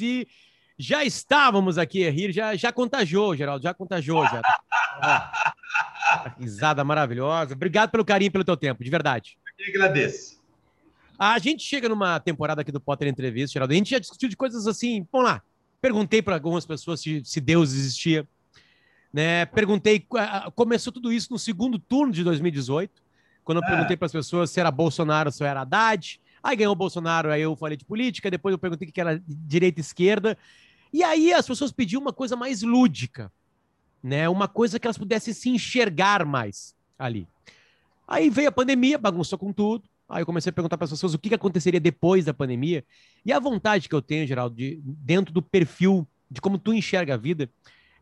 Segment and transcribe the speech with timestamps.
[0.00, 0.26] E
[0.78, 4.24] já estávamos aqui a rir, já, já contagiou, Geraldo, já contagiou.
[4.24, 4.42] Já.
[6.38, 7.54] risada maravilhosa.
[7.54, 9.36] Obrigado pelo carinho, pelo teu tempo, de verdade.
[9.58, 10.38] Eu que agradeço.
[11.18, 13.72] A gente chega numa temporada aqui do Potter Entrevista, Geraldo.
[13.72, 15.04] A gente já discutiu de coisas assim.
[15.10, 15.42] Vamos lá.
[15.80, 18.26] Perguntei para algumas pessoas se, se Deus existia.
[19.12, 19.46] Né?
[19.46, 20.06] Perguntei.
[20.54, 23.02] Começou tudo isso no segundo turno de 2018,
[23.42, 23.66] quando eu é.
[23.66, 26.20] perguntei para as pessoas se era Bolsonaro ou se era Haddad.
[26.48, 29.22] Aí ganhou o Bolsonaro, aí eu falei de política, depois eu perguntei o que era
[29.28, 30.38] direita e esquerda.
[30.90, 33.30] E aí as pessoas pediam uma coisa mais lúdica,
[34.02, 34.26] né?
[34.30, 37.28] Uma coisa que elas pudessem se enxergar mais ali.
[38.06, 39.86] Aí veio a pandemia, bagunçou com tudo.
[40.08, 42.82] Aí eu comecei a perguntar para as pessoas o que, aconteceria depois da pandemia.
[43.26, 47.12] E a vontade que eu tenho, Geraldo, de, dentro do perfil de como tu enxerga
[47.12, 47.50] a vida,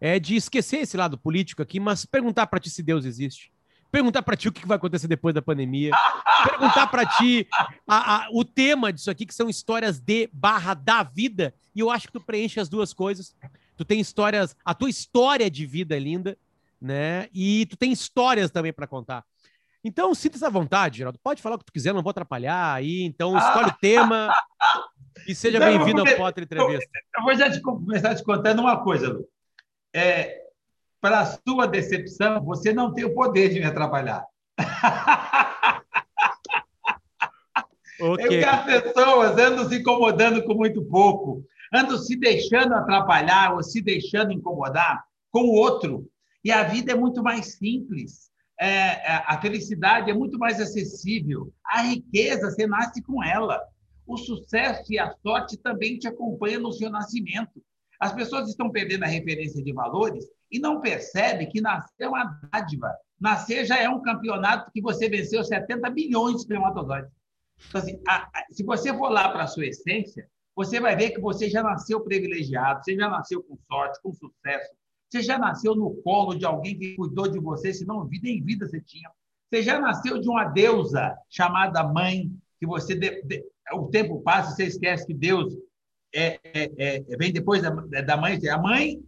[0.01, 3.51] é de esquecer esse lado político aqui, mas perguntar para ti se Deus existe
[3.91, 5.91] perguntar para ti o que vai acontecer depois da pandemia,
[6.48, 7.46] perguntar para ti
[7.86, 11.91] a, a, o tema disso aqui, que são histórias de barra da vida, e eu
[11.91, 13.34] acho que tu preenche as duas coisas.
[13.77, 16.38] Tu tem histórias, a tua história de vida é linda,
[16.80, 17.28] né?
[17.34, 19.25] E tu tem histórias também para contar.
[19.84, 21.19] Então, sinta essa vontade, Geraldo.
[21.22, 23.03] Pode falar o que tu quiser, não vou atrapalhar aí.
[23.03, 24.33] Então, escolhe o tema
[25.28, 26.91] e seja então, bem-vindo ao Potter Entrevista.
[27.16, 29.28] Eu vou já te, começar te contando uma coisa, Lu.
[29.94, 30.42] É,
[31.00, 34.25] para sua decepção, você não tem o poder de me atrapalhar.
[38.00, 38.44] Okay.
[38.44, 43.80] Eu as pessoas andam se incomodando com muito pouco, andam se deixando atrapalhar ou se
[43.80, 46.08] deixando incomodar com o outro.
[46.44, 48.30] E a vida é muito mais simples.
[48.58, 51.53] É, é, a felicidade é muito mais acessível.
[51.64, 53.61] A riqueza, você nasce com ela.
[54.06, 57.62] O sucesso e a sorte também te acompanham no seu nascimento.
[57.98, 62.38] As pessoas estão perdendo a referência de valores e não percebem que nascer é uma
[62.53, 62.94] dádiva.
[63.20, 67.10] Nascer já é um campeonato que você venceu 70 bilhões de espermatozoides.
[67.69, 71.11] Então, assim, a, a, se você for lá para a sua essência, você vai ver
[71.11, 74.71] que você já nasceu privilegiado, você já nasceu com sorte, com sucesso,
[75.09, 78.43] você já nasceu no colo de alguém que cuidou de você, se não vida em
[78.43, 79.11] vida você tinha.
[79.51, 84.55] Você já nasceu de uma deusa chamada mãe, que você de, de, o tempo passa,
[84.55, 85.55] você esquece que Deus
[86.15, 88.39] é, é, é, vem depois da, da mãe.
[88.49, 89.00] A mãe,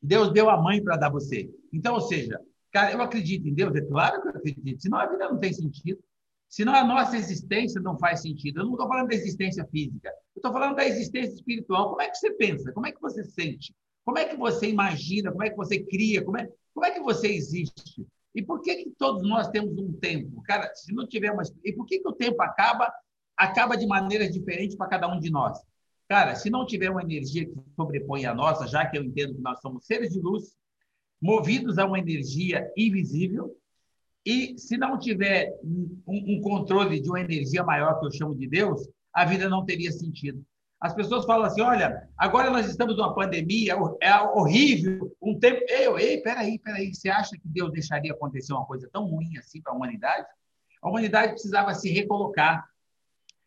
[0.00, 1.50] Deus deu a mãe para dar você.
[1.72, 2.38] Então, ou seja,
[2.70, 5.52] cara, eu acredito em Deus, é claro que eu acredito, senão a vida não tem
[5.52, 5.98] sentido.
[6.48, 8.60] Senão a nossa existência não faz sentido.
[8.60, 11.90] Eu não estou falando da existência física, eu estou falando da existência espiritual.
[11.90, 12.72] Como é que você pensa?
[12.72, 13.74] Como é que você sente?
[14.04, 15.32] Como é que você imagina?
[15.32, 16.22] Como é que você cria?
[16.24, 18.06] Como é, como é que você existe?
[18.34, 20.42] E por que, que todos nós temos um tempo?
[20.42, 21.42] Cara, se não tiver uma.
[21.64, 22.92] E por que, que o tempo acaba,
[23.36, 25.58] acaba de maneiras diferentes para cada um de nós?
[26.08, 29.40] Cara, se não tiver uma energia que sobrepõe a nossa, já que eu entendo que
[29.40, 30.54] nós somos seres de luz,
[31.20, 33.56] movidos a uma energia invisível,
[34.24, 38.48] e se não tiver um, um controle de uma energia maior, que eu chamo de
[38.48, 40.44] Deus, a vida não teria sentido.
[40.80, 45.60] As pessoas falam assim: olha, agora nós estamos numa pandemia, é horrível, um tempo.
[45.68, 49.60] Ei, ei, peraí, peraí, você acha que Deus deixaria acontecer uma coisa tão ruim assim
[49.60, 50.26] para a humanidade?
[50.82, 52.68] A humanidade precisava se recolocar,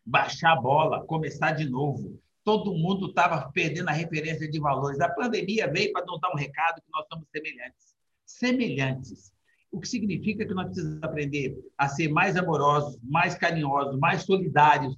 [0.04, 4.98] baixar a bola, começar de novo todo mundo estava perdendo a referência de valores.
[5.02, 7.94] A pandemia veio para nos dar um recado que nós somos semelhantes.
[8.24, 9.34] Semelhantes.
[9.70, 14.96] O que significa que nós precisamos aprender a ser mais amorosos, mais carinhosos, mais solidários,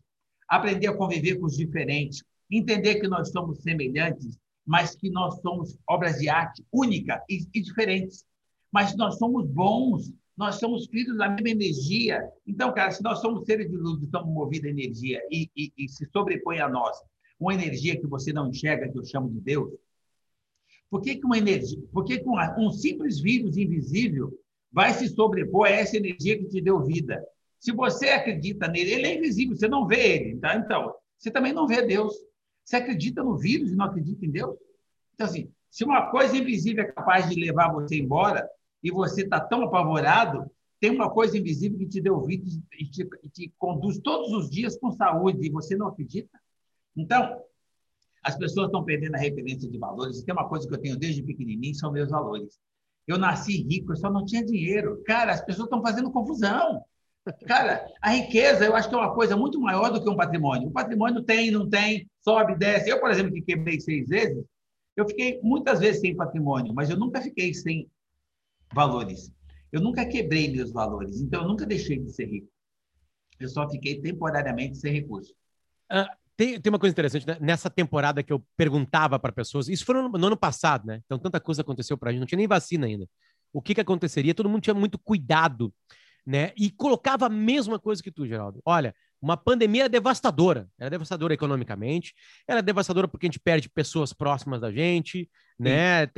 [0.49, 5.77] aprender a conviver com os diferentes, entender que nós somos semelhantes, mas que nós somos
[5.89, 8.25] obras de arte única e, e diferentes.
[8.73, 12.23] Mas nós somos bons, nós somos filhos da mesma energia.
[12.47, 15.89] Então, cara, se nós somos seres de luz, estamos movidos a energia e, e, e
[15.89, 16.97] se sobrepõe a nós,
[17.39, 19.73] uma energia que você não enxerga, que eu chamo de Deus?
[20.89, 24.33] Por que, que uma energia, por que, que um simples vírus invisível
[24.73, 27.25] vai se sobrepor a essa energia que te deu vida?
[27.59, 30.57] Se você acredita nele, ele é invisível, você não vê ele, tá?
[30.57, 32.15] Então, você também não vê Deus.
[32.65, 34.57] Você acredita no vírus e não acredita em Deus?
[35.15, 38.49] Então, assim, se uma coisa invisível é capaz de levar você embora
[38.83, 40.51] e você está tão apavorado,
[40.81, 42.49] tem uma coisa invisível que te deu vida
[42.79, 46.41] e te, e te conduz todos os dias com saúde e você não acredita?
[46.97, 47.43] Então,
[48.23, 50.19] as pessoas estão perdendo a referência de valores.
[50.19, 52.59] E tem uma coisa que eu tenho desde pequenininho, são meus valores.
[53.11, 55.03] Eu nasci rico, eu só não tinha dinheiro.
[55.05, 56.83] Cara, as pessoas estão fazendo confusão.
[57.47, 60.69] Cara, a riqueza eu acho que é uma coisa muito maior do que um patrimônio.
[60.69, 62.89] O patrimônio tem, não tem, sobe, desce.
[62.89, 64.45] Eu, por exemplo, que quebrei seis vezes,
[64.97, 67.89] eu fiquei muitas vezes sem patrimônio, mas eu nunca fiquei sem
[68.73, 69.33] valores.
[69.73, 72.49] Eu nunca quebrei meus valores, então eu nunca deixei de ser rico.
[73.39, 75.35] Eu só fiquei temporariamente sem recurso.
[75.89, 77.37] Ah, tem, tem uma coisa interessante, né?
[77.39, 81.03] nessa temporada que eu perguntava para pessoas, isso foi no, no, ano passado, né?
[81.05, 83.07] Então tanta coisa aconteceu para a gente, não tinha nem vacina ainda.
[83.53, 84.35] O que que aconteceria?
[84.35, 85.71] Todo mundo tinha muito cuidado,
[86.27, 86.53] né?
[86.57, 88.63] E colocava a mesma coisa que tu, Geraldo.
[88.65, 90.67] Olha, Uma pandemia devastadora.
[90.79, 92.15] Ela é devastadora economicamente,
[92.49, 95.29] ela é devastadora porque a gente perde pessoas próximas da gente,
[95.59, 96.05] né?
[96.05, 96.11] É,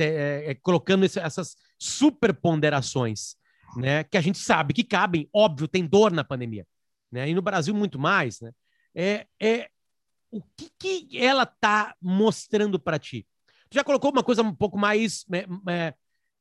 [0.51, 3.35] é, colocando esse, essas superponderações,
[3.75, 4.05] né?
[4.05, 6.65] Que a gente sabe que cabem, óbvio, tem dor na pandemia,
[7.11, 7.29] né?
[7.29, 8.53] E no Brasil muito mais, né?
[8.95, 9.67] É, é
[10.37, 13.27] o que, que ela tá mostrando para ti?
[13.69, 15.93] Tu já colocou uma coisa um pouco mais, é, é,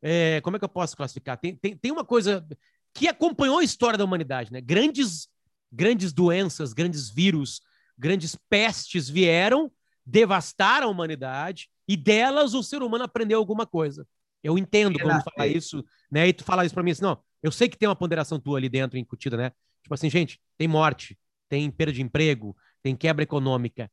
[0.02, 1.38] é, como é que eu posso classificar?
[1.38, 2.46] Tem, tem, tem uma coisa
[2.94, 4.60] que acompanhou a história da humanidade, né?
[4.60, 5.28] Grandes
[5.72, 7.62] grandes doenças, grandes vírus,
[7.96, 9.72] grandes pestes vieram,
[10.04, 14.06] devastaram a humanidade e delas o ser humano aprendeu alguma coisa.
[14.42, 16.28] Eu entendo quando tu fala isso, né?
[16.28, 18.58] E tu fala isso para mim assim, não, eu sei que tem uma ponderação tua
[18.58, 19.52] ali dentro incutida, né?
[19.82, 21.18] Tipo assim, gente, tem morte,
[21.48, 23.90] tem perda de emprego, tem quebra econômica.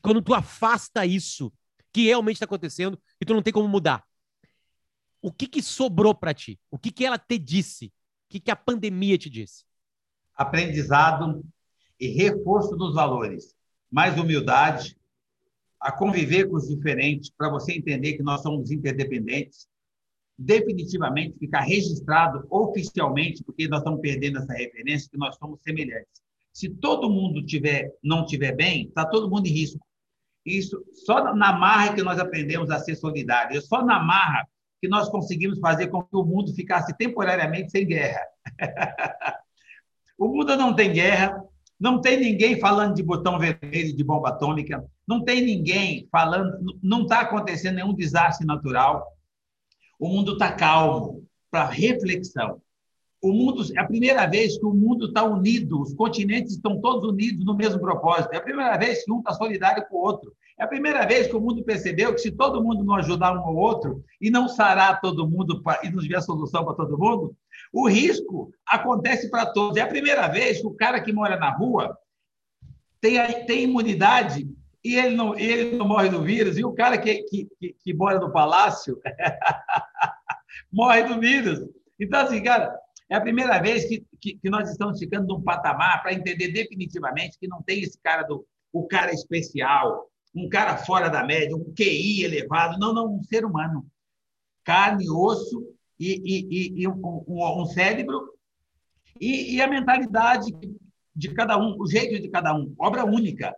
[0.00, 1.52] Quando tu afasta isso
[1.92, 4.04] que realmente está acontecendo e tu não tem como mudar,
[5.20, 6.60] o que que sobrou para ti?
[6.70, 7.86] O que que ela te disse?
[7.86, 9.66] O que que a pandemia te disse?
[10.36, 11.42] aprendizado
[11.98, 13.54] e reforço dos valores,
[13.90, 14.98] mais humildade,
[15.80, 19.66] a conviver com os diferentes, para você entender que nós somos interdependentes,
[20.38, 26.25] definitivamente ficar registrado oficialmente, porque nós estamos perdendo essa referência, que nós somos semelhantes.
[26.56, 29.78] Se todo mundo tiver, não tiver bem, está todo mundo em risco.
[30.42, 34.48] Isso só na marra que nós aprendemos a ser solidários, só na marra
[34.80, 38.22] que nós conseguimos fazer com que o mundo ficasse temporariamente sem guerra.
[40.18, 41.38] O mundo não tem guerra,
[41.78, 47.02] não tem ninguém falando de botão vermelho de bomba atômica, não tem ninguém falando, não
[47.02, 49.06] está acontecendo nenhum desastre natural.
[50.00, 52.62] O mundo está calmo para reflexão.
[53.26, 57.10] O mundo é a primeira vez que o mundo está unido, os continentes estão todos
[57.10, 58.32] unidos no mesmo propósito.
[58.32, 60.32] É a primeira vez que um está solidário com o outro.
[60.56, 63.40] É a primeira vez que o mundo percebeu que se todo mundo não ajudar um
[63.40, 67.36] ao outro e não sarar todo mundo pra, e não tiver solução para todo mundo,
[67.72, 69.76] o risco acontece para todos.
[69.76, 71.98] É a primeira vez que o cara que mora na rua
[73.00, 74.48] tem, tem imunidade
[74.84, 77.92] e ele não, ele não morre do vírus, e o cara que, que, que, que
[77.92, 79.00] mora no palácio
[80.72, 81.58] morre do vírus.
[81.98, 82.72] Então, assim, cara,
[83.08, 87.38] é a primeira vez que, que, que nós estamos ficando num patamar para entender definitivamente
[87.38, 91.72] que não tem esse cara do o cara especial, um cara fora da média, um
[91.72, 92.78] QI elevado.
[92.78, 93.86] Não, não, um ser humano.
[94.64, 98.34] Carne, osso e, e, e um, um, um, cérebro
[99.18, 100.52] e, e, a mentalidade
[101.14, 102.74] de cada um, o jeito de cada um.
[102.78, 103.56] Obra única.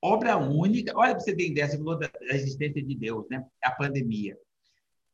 [0.00, 0.92] Obra única.
[0.96, 3.44] Olha, para você ter ideia, você falou da existência de Deus, né?
[3.64, 4.38] A pandemia.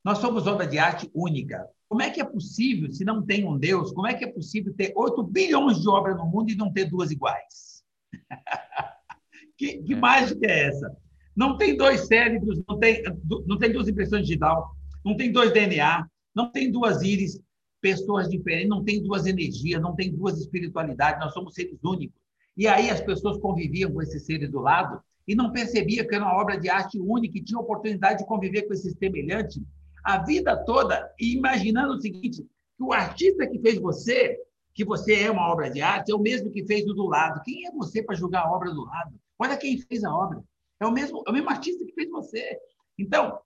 [0.06, 1.68] Nós somos obra de arte única.
[1.88, 4.72] Como é que é possível, se não tem um Deus, como é que é possível
[4.72, 7.82] ter 8 bilhões de obras no mundo e não ter duas iguais?
[9.58, 9.96] que, que é.
[9.96, 10.96] mágica é essa?
[11.34, 13.02] Não tem dois cérebros, não tem,
[13.48, 17.40] não tem duas impressões digital, não tem dois DNA, não tem duas íris,
[17.80, 22.20] pessoas diferentes, não tem duas energias, não tem duas espiritualidades, nós somos seres únicos.
[22.56, 26.24] E aí as pessoas conviviam com esses seres do lado e não percebia que era
[26.24, 29.60] uma obra de arte única e tinha oportunidade de conviver com esse semelhante
[30.06, 34.38] a vida toda, imaginando o seguinte, que o artista que fez você,
[34.72, 37.42] que você é uma obra de arte, é o mesmo que fez o do lado.
[37.42, 39.18] Quem é você para julgar a obra do lado?
[39.36, 40.40] Olha quem fez a obra.
[40.78, 42.56] É o mesmo, é o mesmo artista que fez você.
[42.96, 43.36] Então,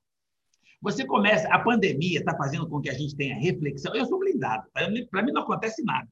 [0.82, 3.94] você começa, a pandemia está fazendo com que a gente tenha reflexão.
[3.94, 6.08] Eu sou blindado, para mim não acontece nada.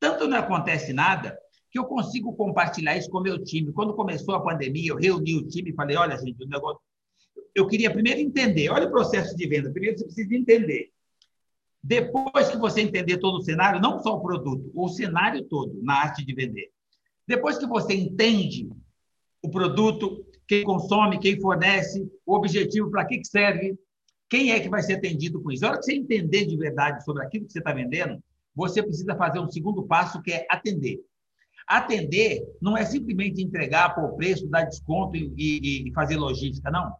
[0.00, 1.38] Tanto não acontece nada
[1.70, 3.72] que eu consigo compartilhar isso com o meu time.
[3.74, 6.80] Quando começou a pandemia, eu reuni o time e falei: olha, gente, o negócio.
[7.54, 9.70] Eu queria primeiro entender, olha o processo de venda.
[9.70, 10.90] Primeiro você precisa entender.
[11.82, 15.94] Depois que você entender todo o cenário, não só o produto, o cenário todo na
[15.94, 16.70] arte de vender.
[17.26, 18.68] Depois que você entende
[19.42, 23.76] o produto, quem consome, quem fornece, o objetivo, para que serve,
[24.30, 25.62] quem é que vai ser atendido com isso.
[25.62, 28.22] Na hora que você entender de verdade sobre aquilo que você está vendendo,
[28.54, 31.00] você precisa fazer um segundo passo, que é atender.
[31.66, 36.92] Atender não é simplesmente entregar por preço, dar desconto e, e, e fazer logística, não.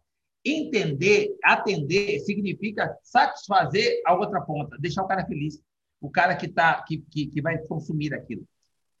[0.45, 5.61] Entender, atender, significa satisfazer a outra ponta, deixar o cara feliz,
[6.01, 8.45] o cara que, tá, que, que, que vai consumir aquilo.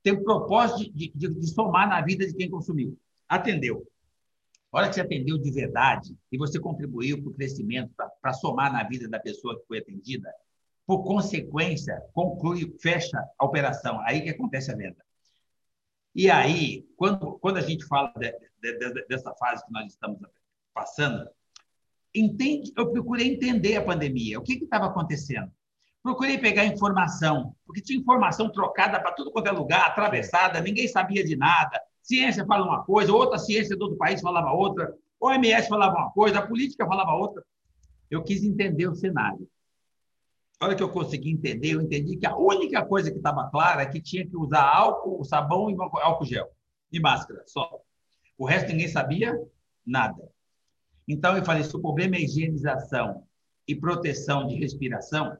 [0.01, 2.97] Tem o propósito de, de, de somar na vida de quem consumiu
[3.27, 3.85] atendeu.
[4.71, 8.71] A hora que você atendeu de verdade e você contribuiu para o crescimento, para somar
[8.71, 10.33] na vida da pessoa que foi atendida,
[10.85, 13.99] por consequência, conclui, fecha a operação.
[14.01, 15.03] Aí que acontece a venda.
[16.15, 18.31] E aí, quando, quando a gente fala de,
[18.61, 20.19] de, de, dessa fase que nós estamos
[20.73, 21.27] passando,
[22.13, 25.51] entende, eu procurei entender a pandemia, o que estava acontecendo.
[26.01, 31.23] Procurei pegar informação, porque tinha informação trocada para tudo quanto é lugar, atravessada, ninguém sabia
[31.23, 35.97] de nada, ciência fala uma coisa, outra ciência do outro país falava outra, OMS falava
[35.97, 37.43] uma coisa, a política falava outra.
[38.11, 39.47] Eu quis entender o cenário.
[40.59, 43.81] a hora que eu consegui entender, eu entendi que a única coisa que estava clara
[43.81, 46.49] é que tinha que usar álcool, sabão e álcool gel
[46.91, 47.81] e máscara, só.
[48.37, 49.33] O resto ninguém sabia
[49.85, 50.21] nada.
[51.07, 53.23] Então eu falei, se o problema é higienização
[53.67, 55.37] e proteção de respiração,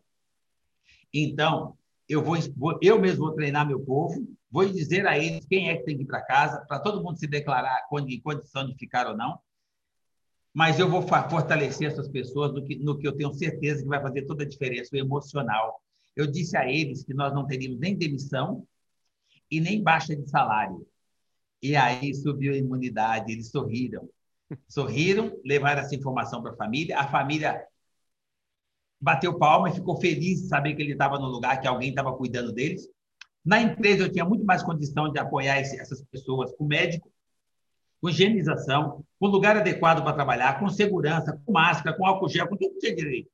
[1.13, 1.77] então
[2.07, 2.37] eu vou
[2.81, 6.03] eu mesmo vou treinar meu povo, vou dizer a eles quem é que tem que
[6.03, 9.39] ir para casa, para todo mundo se declarar em condição de ficar ou não.
[10.53, 13.99] Mas eu vou fortalecer essas pessoas no que, no que eu tenho certeza que vai
[13.99, 15.81] fazer toda a diferença, o emocional.
[16.15, 18.67] Eu disse a eles que nós não teríamos nem demissão
[19.49, 20.85] e nem baixa de salário.
[21.59, 24.07] E aí subiu a imunidade, eles sorriram.
[24.67, 26.99] Sorriram, levaram essa informação para a família.
[26.99, 27.63] A família
[28.99, 32.15] bateu palma e ficou feliz de saber que ele estava no lugar, que alguém estava
[32.15, 32.87] cuidando deles.
[33.45, 37.11] Na empresa, eu tinha muito mais condição de apoiar esse, essas pessoas com médico,
[38.01, 42.55] com higienização, com lugar adequado para trabalhar, com segurança, com máscara, com álcool gel, com
[42.55, 43.29] tudo que tinha direito.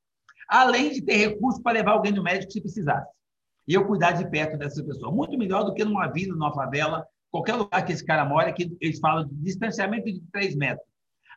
[0.48, 3.08] Além de ter recurso para levar alguém no médico se precisasse.
[3.68, 5.12] E eu cuidar de perto dessa pessoa.
[5.12, 8.76] Muito melhor do que numa vila, numa favela, qualquer lugar que esse cara mora, que
[8.82, 10.88] eles falam de distanciamento de 3 metros.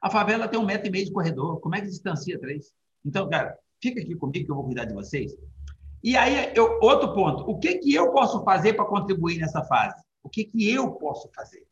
[0.03, 1.61] A favela tem um metro e meio de corredor.
[1.61, 2.73] Como é que distancia três?
[3.05, 5.33] Então, cara, fica aqui comigo que eu vou cuidar de vocês.
[6.03, 10.03] E aí, eu, outro ponto, o que, que eu posso fazer para contribuir nessa fase?
[10.21, 11.65] O que, que eu posso fazer?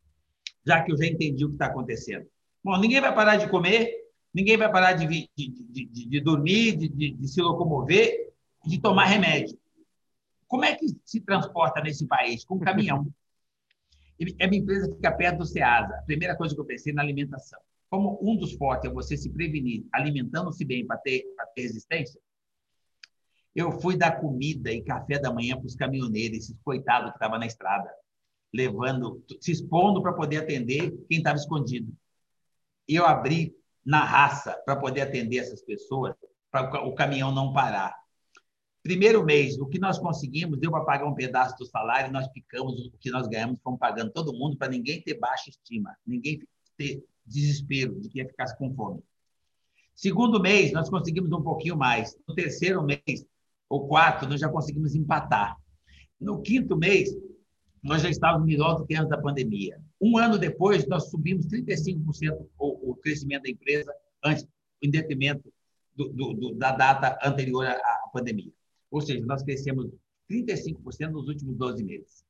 [0.65, 2.25] Já que eu já entendi o que está acontecendo.
[2.63, 3.93] Bom, ninguém vai parar de comer,
[4.33, 8.33] ninguém vai parar de, de, de, de, dormir, de, se locomover,
[8.65, 9.59] de tomar remédio.
[10.47, 12.45] Como é que se transporta nesse país?
[12.45, 13.09] Com caminhão.
[14.41, 15.95] A minha empresa fica perto do SEASA.
[15.95, 17.59] A primeira coisa que eu pensei na alimentação
[17.90, 22.20] como um dos fortes é você se prevenir alimentando-se bem para ter, ter resistência,
[23.54, 27.38] eu fui dar comida e café da manhã para os caminhoneiros, esses coitados que estavam
[27.38, 27.90] na estrada,
[28.54, 31.92] levando, se expondo para poder atender quem estava escondido.
[32.88, 33.52] E eu abri
[33.85, 36.14] na raça para poder atender essas pessoas,
[36.49, 37.99] para o caminhão não parar.
[38.82, 42.87] Primeiro mês, o que nós conseguimos deu para pagar um pedaço do salário, nós picamos
[42.87, 46.40] o que nós ganhamos, fomos pagando todo mundo para ninguém ter baixa estima, ninguém
[46.76, 49.03] ter desespero de que ia ficar com fome.
[49.95, 52.17] Segundo mês, nós conseguimos um pouquinho mais.
[52.27, 53.27] No terceiro mês,
[53.69, 55.57] ou quarto, nós já conseguimos empatar.
[56.19, 57.11] No quinto mês,
[57.83, 59.81] nós já estávamos melhor do que antes da pandemia.
[60.00, 63.93] Um ano depois, nós subimos 35% o, o crescimento da empresa,
[64.25, 64.47] antes,
[64.83, 65.53] em detrimento
[65.97, 68.53] do, do, do, da data anterior à, pandemia.
[68.91, 69.87] Ou seja, nós crescemos
[70.31, 72.25] 35% nos últimos 12 meses.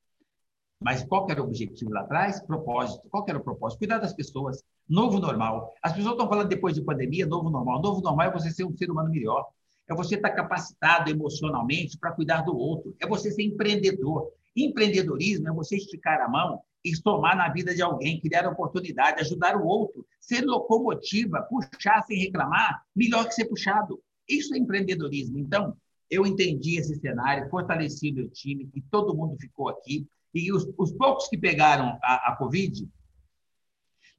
[0.80, 2.40] Mas qual era o objetivo lá atrás?
[2.42, 3.06] Propósito.
[3.08, 3.78] Qual era o propósito?
[3.78, 4.62] Cuidar das pessoas.
[4.90, 5.72] Novo normal.
[5.80, 7.80] As pessoas estão falando depois de pandemia, novo normal.
[7.80, 9.46] Novo normal é você ser um ser humano melhor.
[9.88, 12.92] É você estar capacitado emocionalmente para cuidar do outro.
[12.98, 14.32] É você ser empreendedor.
[14.56, 19.56] Empreendedorismo é você esticar a mão e somar na vida de alguém, criar oportunidade, ajudar
[19.56, 24.02] o outro, ser locomotiva, puxar sem reclamar, melhor que ser puxado.
[24.28, 25.38] Isso é empreendedorismo.
[25.38, 25.76] Então,
[26.10, 30.08] eu entendi esse cenário, fortaleci meu time e todo mundo ficou aqui.
[30.34, 32.88] E os, os poucos que pegaram a, a Covid,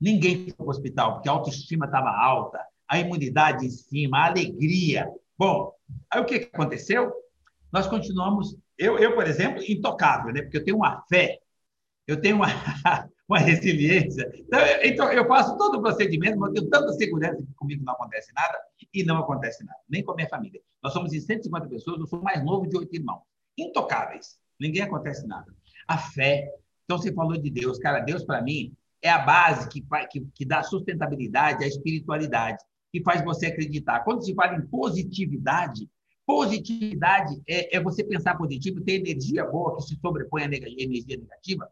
[0.01, 4.25] ninguém foi para o hospital, porque a autoestima estava alta, a imunidade em cima, a
[4.25, 5.08] alegria.
[5.38, 5.74] Bom,
[6.12, 7.13] aí o que, aconteceu?
[7.72, 10.41] Nós continuamos, eu, eu, por exemplo, intocável, né?
[10.41, 11.39] porque eu tenho uma fé,
[12.08, 12.48] eu tenho uma,
[13.29, 14.29] uma resiliência.
[14.36, 17.93] Então, então, eu faço todo o procedimento, mas eu tenho tanta segurança que comigo não
[17.93, 18.58] acontece nada
[18.93, 20.60] e não acontece nada, nem com a minha família.
[20.84, 23.22] Nós somos em 150 pessoas, eu sou mais novo de oito irmãos.
[23.58, 25.53] Intocáveis, ninguém acontece nada
[25.91, 26.50] a fé.
[26.86, 27.77] Então, você falou de Deus.
[27.77, 33.01] Cara, Deus, para mim, é a base que, que, que dá sustentabilidade à espiritualidade, que
[33.01, 34.01] faz você acreditar.
[34.01, 35.89] Quando se fala em positividade,
[36.25, 41.70] positividade é, é você pensar positivo, ter energia boa que se sobrepõe à energia negativa.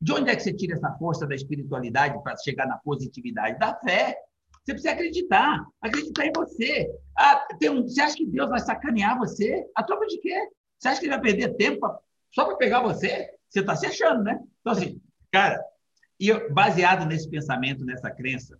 [0.00, 3.58] De onde é que você tira essa força da espiritualidade para chegar na positividade?
[3.58, 4.16] Da fé.
[4.64, 6.90] Você precisa acreditar, acreditar em você.
[7.16, 9.64] Ah, um, você acha que Deus vai sacanear você?
[9.74, 10.36] A tropa de quê?
[10.78, 11.98] Você acha que ele vai perder tempo pra,
[12.34, 13.30] só para pegar você?
[13.48, 14.38] Você está se achando, né?
[14.60, 15.62] Então, assim, cara,
[16.18, 18.58] e eu, baseado nesse pensamento, nessa crença,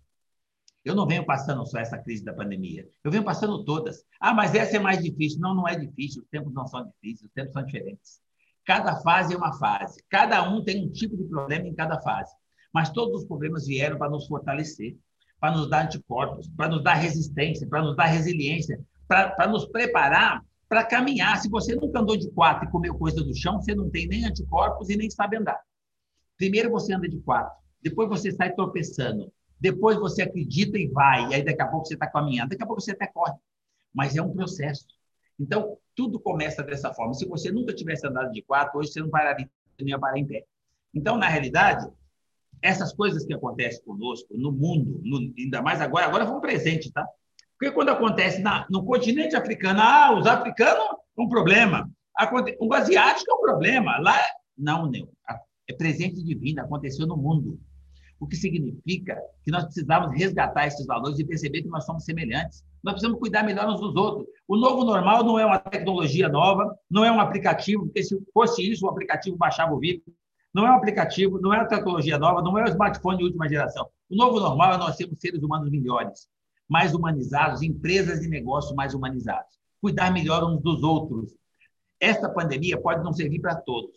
[0.85, 2.87] eu não venho passando só essa crise da pandemia.
[3.03, 4.03] Eu venho passando todas.
[4.19, 5.39] Ah, mas essa é mais difícil.
[5.39, 6.21] Não, não é difícil.
[6.21, 7.23] Os tempos não são difíceis.
[7.23, 8.21] Os tempos são diferentes.
[8.63, 10.01] Cada fase é uma fase.
[10.09, 12.33] Cada um tem um tipo de problema em cada fase.
[12.73, 14.95] Mas todos os problemas vieram para nos fortalecer,
[15.39, 20.41] para nos dar anticorpos, para nos dar resistência, para nos dar resiliência, para, nos preparar
[20.69, 21.37] para caminhar.
[21.37, 24.25] Se você nunca andou de quatro e comeu coisa do chão, você não tem nem
[24.25, 25.59] anticorpos e nem sabe andar.
[26.37, 31.35] Primeiro você anda de quatro, depois você sai tropeçando, depois você acredita e vai, e
[31.35, 33.33] aí daqui a pouco você está caminhando, daqui a pouco você até corre.
[33.93, 34.85] Mas é um processo.
[35.39, 37.13] Então, tudo começa dessa forma.
[37.13, 40.25] Se você nunca tivesse andado de quatro, hoje você não pararia, não ia parar em
[40.25, 40.45] pé.
[40.93, 41.87] Então, na realidade,
[42.61, 47.07] essas coisas que acontecem conosco, no mundo, no, ainda mais agora, agora vão presente, tá?
[47.59, 50.85] Porque quando acontece na, no continente africano, ah, os africanos,
[51.17, 51.89] um problema.
[52.59, 53.97] O asiático é um problema.
[53.99, 54.19] Lá,
[54.57, 55.07] não, não.
[55.67, 57.59] É presente divino, aconteceu no mundo.
[58.19, 62.63] O que significa que nós precisamos resgatar esses valores e perceber que nós somos semelhantes.
[62.83, 64.27] Nós precisamos cuidar melhor uns dos outros.
[64.47, 68.71] O novo normal não é uma tecnologia nova, não é um aplicativo, porque se fosse
[68.71, 70.03] isso, o aplicativo baixava o vírus.
[70.53, 73.47] Não é um aplicativo, não é uma tecnologia nova, não é um smartphone de última
[73.47, 73.87] geração.
[74.09, 76.27] O novo normal é nós sermos seres humanos melhores,
[76.67, 79.59] mais humanizados, empresas e negócios mais humanizados.
[79.79, 81.35] Cuidar melhor uns dos outros.
[81.99, 83.91] Esta pandemia pode não servir para todos,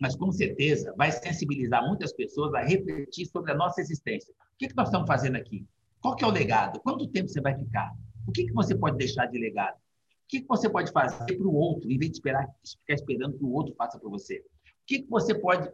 [0.00, 4.32] mas com certeza vai sensibilizar muitas pessoas a refletir sobre a nossa existência.
[4.32, 5.66] O que, que nós estamos fazendo aqui?
[6.00, 6.80] Qual que é o legado?
[6.80, 7.92] Quanto tempo você vai ficar?
[8.26, 9.76] O que, que você pode deixar de legado?
[9.76, 13.38] O que, que você pode fazer para o outro, em vez de esperar, ficar esperando
[13.38, 14.38] que o outro faça para você?
[14.38, 15.70] O que, que você pode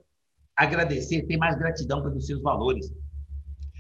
[0.57, 2.93] agradecer, ter mais gratidão pelos seus valores?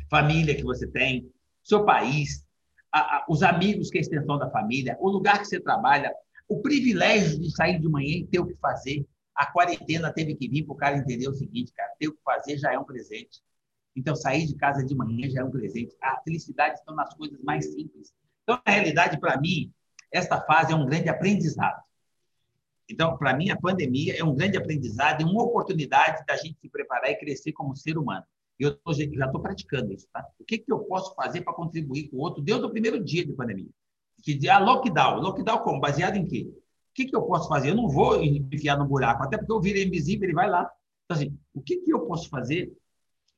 [0.09, 1.30] Família que você tem,
[1.62, 2.44] seu país,
[2.92, 6.12] a, a, os amigos que é a extensão da família, o lugar que você trabalha,
[6.49, 9.06] o privilégio de sair de manhã e ter o que fazer,
[9.40, 12.23] a quarentena teve que vir para o cara entender o seguinte, cara, ter o que
[12.23, 13.40] fazer já é um presente.
[13.97, 15.97] Então, sair de casa de manhã já é um presente.
[16.02, 18.12] A felicidade está nas coisas mais simples.
[18.42, 19.73] Então, na realidade, para mim,
[20.12, 21.82] esta fase é um grande aprendizado.
[22.87, 26.68] Então, para mim, a pandemia é um grande aprendizado e uma oportunidade da gente se
[26.68, 28.26] preparar e crescer como ser humano.
[28.59, 30.23] Eu tô, já estou praticando isso, tá?
[30.38, 33.25] O que, que eu posso fazer para contribuir com o outro desde o primeiro dia
[33.25, 33.70] de pandemia?
[34.23, 35.18] Que a lockdown.
[35.18, 35.80] Lockdown como?
[35.80, 36.52] Baseado em quê?
[37.00, 37.71] Que, que eu posso fazer?
[37.71, 40.71] Eu não vou enfiar no buraco, até porque eu virei invisível, ele vai lá.
[41.04, 42.71] Então, assim, o que, que eu posso fazer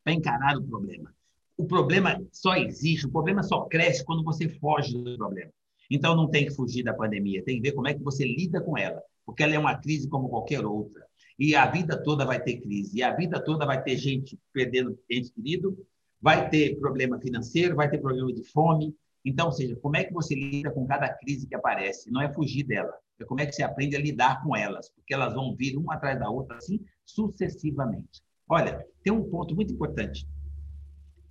[0.03, 1.15] para encarar o problema?
[1.57, 5.53] O problema só existe, o problema só cresce quando você foge do problema.
[5.89, 8.61] Então, não tem que fugir da pandemia, tem que ver como é que você lida
[8.61, 11.07] com ela, porque ela é uma crise como qualquer outra.
[11.39, 14.99] E a vida toda vai ter crise, e a vida toda vai ter gente perdendo
[15.09, 15.79] ente querido,
[16.21, 18.93] vai ter problema financeiro, vai ter problema de fome.
[19.25, 22.11] Então, ou seja, como é que você lida com cada crise que aparece?
[22.11, 22.93] Não é fugir dela,
[23.23, 25.95] é como é que você aprende a lidar com elas, porque elas vão vir uma
[25.95, 28.23] atrás da outra, assim, sucessivamente.
[28.49, 30.29] Olha, tem um ponto muito importante.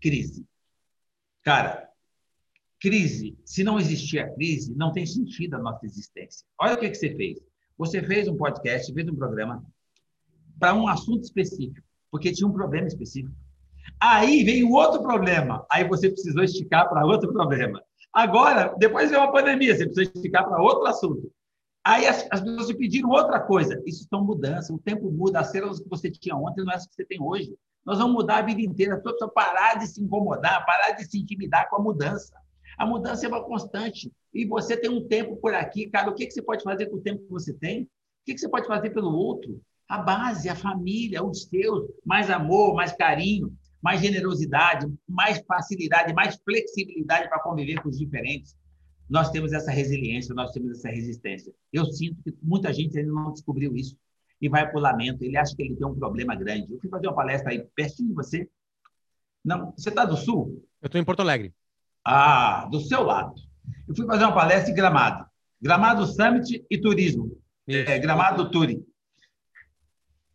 [0.02, 0.46] Crise.
[1.44, 1.90] Cara,
[2.80, 6.46] crise, se não existir a crise, não tem sentido a nossa existência.
[6.60, 7.40] Olha o que, que você fez.
[7.78, 9.64] Você fez um podcast, fez um programa
[10.60, 13.36] para um assunto específico, porque tinha um problema específico.
[14.00, 17.84] Aí veio outro problema, aí você precisou esticar para outro problema.
[18.14, 21.32] Agora, depois veio uma pandemia, você precisa esticar para outro assunto.
[21.84, 23.82] Aí as, as, pessoas te pediram outra coisa.
[23.86, 26.86] Isso estão mudança, o tempo muda, as cenas que você tinha ontem não é as
[26.86, 27.56] que você tem hoje.
[27.84, 28.96] Nós vamos mudar a vida inteira.
[28.96, 32.34] As pessoas parar de se incomodar, parar de se intimidar com a mudança.
[32.78, 34.12] A mudança é uma constante.
[34.34, 36.10] E você tem um tempo por aqui, cara.
[36.10, 37.84] O que, que você pode fazer com o tempo que você tem?
[37.84, 37.88] O
[38.26, 39.60] que, que você pode fazer pelo outro?
[39.90, 46.40] A base, a família, os seus, mais amor, mais carinho, mais generosidade, mais facilidade, mais
[46.46, 48.56] flexibilidade para conviver com os diferentes
[49.12, 51.54] nós temos essa resiliência, nós temos essa resistência.
[51.72, 53.98] Eu sinto que muita gente ainda não descobriu isso
[54.42, 55.22] e vai para o lamento.
[55.22, 56.72] Ele acha que ele tem um problema grande.
[56.72, 58.50] Eu fui fazer uma palestra aí pertinho de você.
[59.44, 60.66] Não, você está do Sul?
[60.82, 61.54] Eu estou em Porto Alegre.
[62.06, 63.36] Ah, do seu lado.
[63.86, 65.26] Eu fui fazer uma palestra em Gramado.
[65.62, 67.38] Gramado Summit e Turismo.
[67.68, 68.82] É, Gramado Touring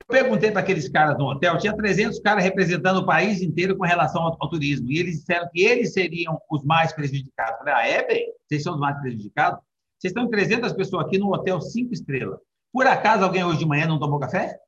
[0.07, 4.23] perguntei para aqueles caras no hotel, tinha 300 caras representando o país inteiro com relação
[4.23, 7.53] ao, ao, turismo, e eles disseram que eles seriam os mais prejudicados.
[7.53, 8.33] Eu falei, ah, é, bem?
[8.47, 9.61] Vocês são os mais prejudicados?
[9.99, 12.39] Vocês estão 300 pessoas aqui no hotel cinco estrelas.
[12.73, 14.61] Por acaso alguém hoje de manhã não tomou café?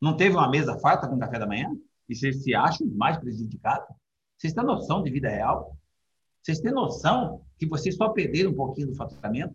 [0.00, 1.68] Não teve uma mesa farta com café da manhã?
[2.08, 3.88] E vocês se acham os mais prejudicados?
[4.36, 5.76] Vocês têm noção de vida real?
[6.42, 9.54] Vocês têm noção que vocês só perderam um pouquinho do faturamento?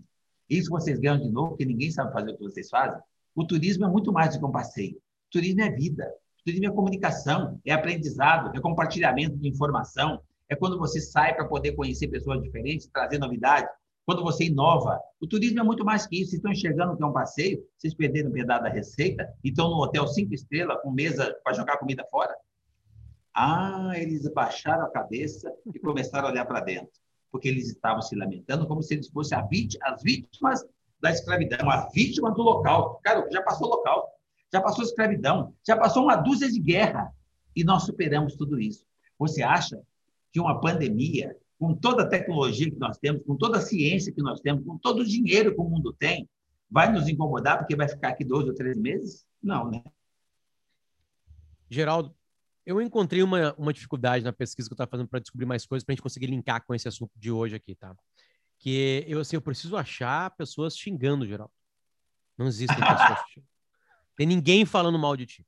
[0.50, 3.00] Isso vocês ganham de novo, porque ninguém sabe fazer o que vocês fazem?
[3.36, 4.96] O turismo é muito mais do que um passeio.
[4.96, 6.12] O turismo é vida.
[6.42, 11.46] O turismo é comunicação, é aprendizado, é compartilhamento de informação, é quando você sai para
[11.46, 13.68] poder conhecer pessoas diferentes, trazer novidade,
[14.06, 15.00] quando você inova.
[15.22, 16.32] O turismo é muito mais que isso.
[16.32, 19.78] Vocês estão enxergando que é um passeio, vocês perderam um pedaço da receita, estão no
[19.78, 22.36] hotel cinco estrelas, com mesa para jogar comida fora.
[23.36, 26.90] Ah, eles baixaram a cabeça e começaram a olhar para dentro,
[27.32, 30.66] porque eles estavam se lamentando como se eles fossem as vítimas
[31.02, 33.00] da escravidão, a vítima do local.
[33.04, 34.10] Cara, já passou local,
[34.52, 37.14] já passou escravidão, já passou uma dúzia de guerra
[37.56, 38.86] e nós superamos tudo isso.
[39.18, 39.82] Você acha
[40.32, 44.22] que uma pandemia, com toda a tecnologia que nós temos, com toda a ciência que
[44.22, 46.28] nós temos, com todo o dinheiro que o mundo tem,
[46.70, 49.26] vai nos incomodar porque vai ficar aqui dois ou três meses?
[49.42, 49.84] Não, né?
[51.70, 52.14] Geraldo,
[52.66, 55.84] eu encontrei uma, uma dificuldade na pesquisa que eu estava fazendo para descobrir mais coisas
[55.84, 57.96] para a gente conseguir linkar com esse assunto de hoje aqui, tá?
[58.60, 61.52] Que eu assim, eu preciso achar pessoas xingando, geral.
[62.38, 63.50] Não existem pessoas xingando.
[64.16, 65.48] Tem ninguém falando mal de ti.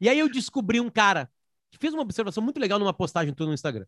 [0.00, 1.30] E aí eu descobri um cara
[1.70, 3.86] que fez uma observação muito legal numa postagem tua no Instagram.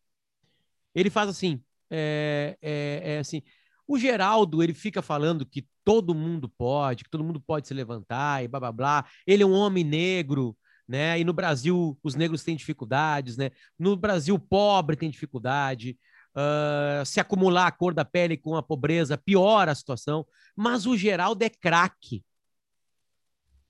[0.94, 3.42] Ele faz assim, é, é, é assim,
[3.87, 8.42] O Geraldo, ele fica falando que todo mundo pode, que todo mundo pode se levantar
[8.42, 9.07] e blá blá blá.
[9.27, 10.57] Ele é um homem negro,
[10.88, 11.18] né?
[11.18, 13.50] E no Brasil os negros têm dificuldades, né?
[13.79, 15.98] No Brasil pobre tem dificuldade.
[16.37, 20.27] Uh, se acumular a cor da pele com a pobreza piora a situação.
[20.57, 22.25] Mas o Geraldo é craque.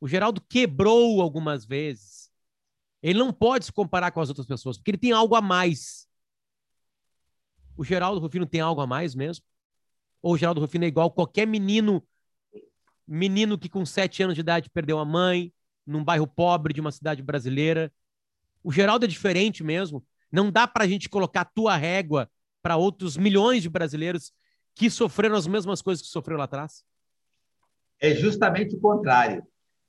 [0.01, 2.31] O Geraldo quebrou algumas vezes.
[3.03, 6.09] Ele não pode se comparar com as outras pessoas, porque ele tem algo a mais.
[7.77, 9.45] O Geraldo Rufino tem algo a mais mesmo?
[10.23, 12.03] Ou o Geraldo Rufino é igual qualquer menino,
[13.07, 15.53] menino que com sete anos de idade perdeu a mãe,
[15.87, 17.93] num bairro pobre de uma cidade brasileira?
[18.63, 20.03] O Geraldo é diferente mesmo.
[20.33, 22.31] Não dá para a gente colocar a tua régua
[22.65, 24.33] para outros milhões de brasileiros
[24.75, 26.83] que sofreram as mesmas coisas que sofreu lá atrás?
[28.01, 29.43] É justamente o contrário.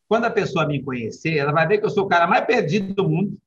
[0.10, 2.94] Quando a pessoa me conhecer, ela vai ver que eu sou o cara mais perdido
[2.94, 3.38] do mundo,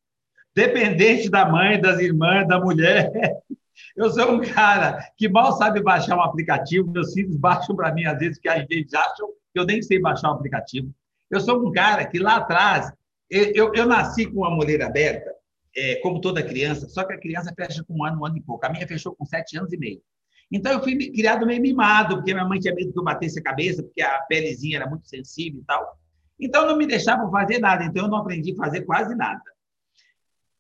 [0.55, 3.13] dependente da mãe, das irmãs, da mulher.
[3.95, 6.91] Eu sou um cara que mal sabe baixar um aplicativo.
[6.91, 10.01] Meus filhos baixam para mim, às vezes, que a gente acham que eu nem sei
[10.01, 10.93] baixar um aplicativo.
[11.31, 12.93] Eu sou um cara que lá atrás,
[13.31, 15.33] eu, eu, eu nasci com uma mulher aberta,
[15.79, 18.43] é, como toda criança, só que a criança fecha com um ano, um ano e
[18.43, 18.67] pouco.
[18.67, 20.03] A minha fechou com sete anos e meio.
[20.51, 23.43] Então, eu fui criado meio mimado, porque minha mãe tinha medo que eu batesse a
[23.43, 25.99] cabeça, porque a pelezinha era muito sensível e tal.
[26.41, 27.85] Então, não me deixavam fazer nada.
[27.85, 29.43] Então, eu não aprendi a fazer quase nada.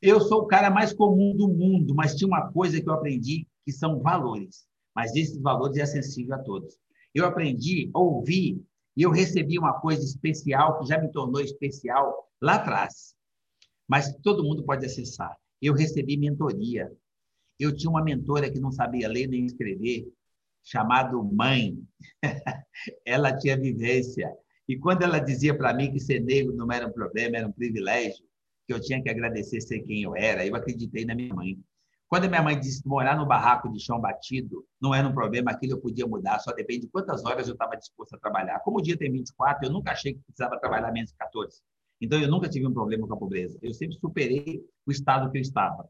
[0.01, 3.47] Eu sou o cara mais comum do mundo, mas tinha uma coisa que eu aprendi
[3.65, 4.67] que são valores.
[4.95, 6.77] Mas esses valores é sensível a todos.
[7.15, 8.63] Eu aprendi a ouvir
[8.97, 13.18] e eu recebi uma coisa especial que já me tornou especial lá atrás.
[13.88, 15.35] Mas todo mundo pode acessar.
[15.61, 16.92] Eu recebi mentoria.
[17.59, 20.07] Eu tinha uma mentora que não sabia ler nem escrever,
[20.62, 21.83] chamado mãe.
[23.05, 24.31] ela tinha vivência.
[24.68, 27.53] E quando ela dizia para mim que ser negro não era um problema, era um
[27.53, 28.24] privilégio,
[28.66, 31.59] que eu tinha que agradecer ser quem eu era, eu acreditei na minha mãe.
[32.07, 35.51] Quando minha mãe disse que morar no barraco de chão batido não era um problema,
[35.51, 38.61] aquilo eu podia mudar, só depende de quantas horas eu estava disposto a trabalhar.
[38.61, 41.61] Como o dia tem 24, eu nunca achei que precisava trabalhar menos de 14.
[42.01, 43.59] Então, eu nunca tive um problema com a pobreza.
[43.61, 45.89] Eu sempre superei o estado que eu estava.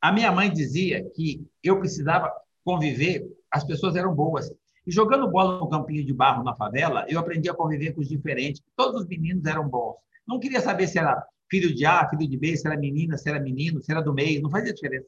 [0.00, 2.32] A minha mãe dizia que eu precisava
[2.64, 4.50] conviver, as pessoas eram boas.
[4.86, 8.08] E jogando bola no campinho de barro na favela, eu aprendi a conviver com os
[8.08, 8.62] diferentes.
[8.76, 9.96] Todos os meninos eram bons.
[10.26, 13.28] Não queria saber se era filho de A, filho de B, se era menina, se
[13.28, 15.06] era menino, se era do meio, não fazia diferença.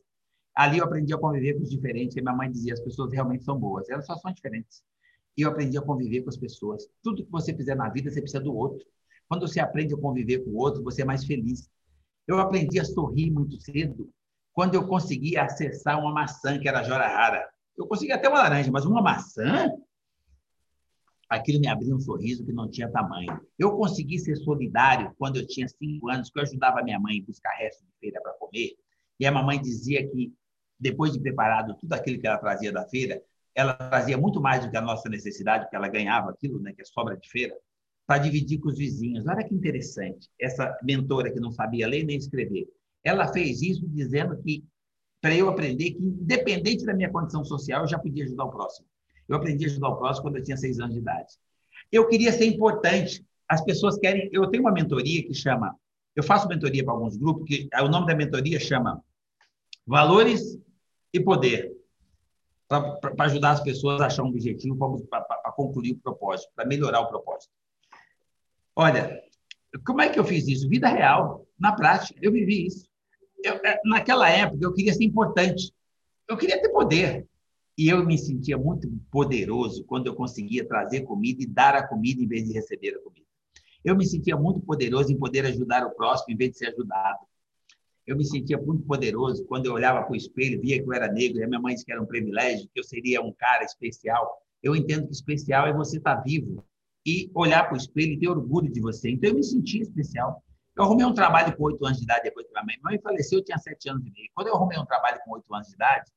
[0.55, 3.45] Ali eu aprendi a conviver com os diferentes, e minha mãe dizia, as pessoas realmente
[3.45, 4.83] são boas, elas só são diferentes.
[5.37, 6.89] E eu aprendi a conviver com as pessoas.
[7.03, 8.87] Tudo que você fizer na vida, você precisa do outro.
[9.29, 11.69] Quando você aprende a conviver com o outro, você é mais feliz.
[12.27, 14.11] Eu aprendi a sorrir muito cedo,
[14.53, 17.49] quando eu conseguia acessar uma maçã que era jora rara.
[17.77, 19.71] Eu conseguia até uma laranja, mas uma maçã?
[21.29, 23.41] aquilo me abriu um sorriso que não tinha tamanho.
[23.59, 27.27] Eu consegui ser solidário quando eu tinha cinco anos, que eu ajudava minha mãe a
[27.27, 28.75] buscar resto de feira para comer.
[29.19, 30.33] E a mamãe dizia que,
[30.79, 33.23] depois de preparado tudo aquilo que ela trazia da feira,
[33.55, 36.83] ela trazia muito mais do que a nossa necessidade, porque ela ganhava aquilo, né, que
[36.83, 37.57] é sobra de feira,
[38.07, 39.27] para dividir com os vizinhos.
[39.27, 40.29] Olha que interessante.
[40.41, 42.69] Essa mentora que não sabia ler nem escrever.
[43.03, 44.65] Ela fez isso dizendo que,
[45.21, 48.87] para eu aprender que, independente da minha condição social, eu já podia ajudar o próximo.
[49.29, 51.35] Eu aprendi a ajudar o próximo quando eu tinha seis anos de idade.
[51.91, 53.25] Eu queria ser importante.
[53.49, 54.29] As pessoas querem.
[54.33, 55.75] Eu tenho uma mentoria que chama.
[56.15, 59.03] Eu faço mentoria para alguns grupos, que o nome da mentoria chama
[59.87, 60.59] Valores
[61.13, 61.73] e Poder.
[62.69, 64.77] Para ajudar as pessoas a achar um objetivo,
[65.09, 67.53] para concluir o propósito, para melhorar o propósito.
[68.79, 69.23] Olha,
[69.87, 70.69] como é que eu fiz isso?
[70.69, 72.87] Vida real, na prática, eu vivi isso.
[73.43, 75.73] Eu, é, naquela época, eu queria ser importante.
[76.29, 77.27] Eu queria ter poder.
[77.79, 82.23] E eu me sentia muito poderoso quando eu conseguia trazer comida e dar a comida
[82.23, 83.27] em vez de receber a comida.
[83.83, 87.21] Eu me sentia muito poderoso em poder ajudar o próximo em vez de ser ajudado.
[88.07, 91.11] Eu me sentia muito poderoso quando eu olhava para o espelho, via que eu era
[91.11, 93.65] negro, e a minha mãe disse que era um privilégio, que eu seria um cara
[93.65, 94.43] especial.
[94.63, 96.63] Eu entendo que especial é você estar vivo
[97.07, 99.11] e olhar para o espelho e ter orgulho de você.
[99.11, 100.43] Então, eu me sentia especial.
[100.77, 103.01] Eu arrumei um trabalho com oito anos de idade depois que minha mãe, minha mãe
[103.01, 104.29] faleceu, eu tinha sete anos e meio.
[104.35, 106.11] Quando eu arrumei um trabalho com oito anos de idade,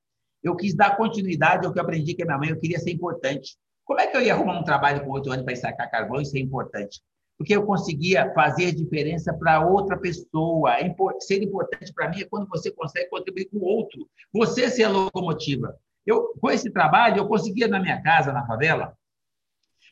[0.44, 2.92] eu quis dar continuidade ao que eu aprendi com a minha mãe, eu queria ser
[2.92, 3.56] importante.
[3.86, 6.26] Como é que eu ia arrumar um trabalho com oito anos para sacar carvão e
[6.26, 7.02] ser importante?
[7.38, 10.76] Porque eu conseguia fazer diferença para outra pessoa.
[11.20, 14.10] Ser importante para mim é quando você consegue contribuir com o outro.
[14.34, 15.74] Você ser a locomotiva.
[16.06, 18.94] Eu, com esse trabalho, eu conseguia na minha casa, na favela,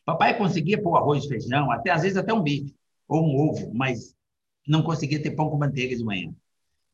[0.08, 2.74] papai conseguia pôr arroz feijão, até às vezes até um bife
[3.06, 4.16] ou um ovo, mas
[4.66, 6.32] não conseguia ter pão com manteiga de manhã.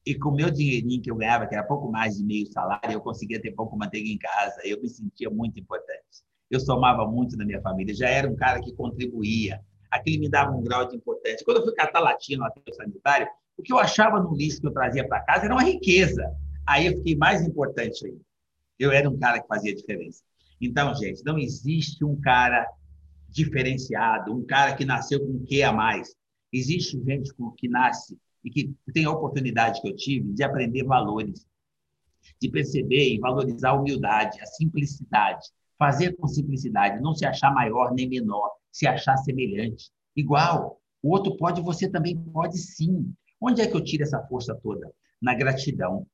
[0.05, 2.91] E com o meu dinheirinho que eu ganhava, que era pouco mais de meio salário,
[2.91, 4.61] eu conseguia ter pão com manteiga em casa.
[4.65, 6.25] Eu me sentia muito importante.
[6.51, 7.95] Eu somava muito na minha família.
[7.95, 9.61] Já era um cara que contribuía.
[9.93, 11.45] Aquilo me dava um grau de importância.
[11.45, 14.67] Quando eu fui catar latino até o sanitário, o que eu achava no lixo que
[14.67, 16.35] eu trazia para casa era uma riqueza.
[16.67, 18.21] Aí eu fiquei mais importante ainda.
[18.77, 20.23] Eu era um cara que fazia diferença.
[20.61, 22.67] Então, gente, não existe um cara
[23.35, 26.15] diferenciado, um cara que nasceu com o que a mais.
[26.53, 31.45] Existe gente que nasce e que tem a oportunidade que eu tive de aprender valores,
[32.41, 37.93] de perceber e valorizar a humildade, a simplicidade, fazer com simplicidade, não se achar maior
[37.93, 40.81] nem menor, se achar semelhante, igual.
[41.03, 43.13] O outro pode, você também pode sim.
[43.41, 44.91] Onde é que eu tiro essa força toda?
[45.21, 46.07] Na gratidão.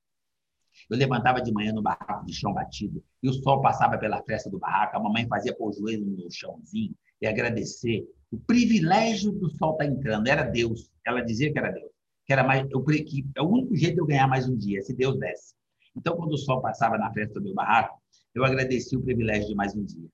[0.88, 4.48] Eu levantava de manhã no barraco de chão batido e o sol passava pela fresta
[4.48, 8.09] do barraco, a mamãe fazia pôr o joelho no chãozinho e agradecer.
[8.30, 10.90] O privilégio do sol estar tá entrando era Deus.
[11.04, 11.90] Ela dizia que era Deus.
[12.24, 14.83] Que era mais, eu, que é o único jeito de eu ganhar mais um dia,
[14.83, 15.54] se Deus desse.
[15.96, 18.00] Então, quando o sol passava na fresta do meu barraco,
[18.35, 20.09] eu agradeci o privilégio de mais um dia.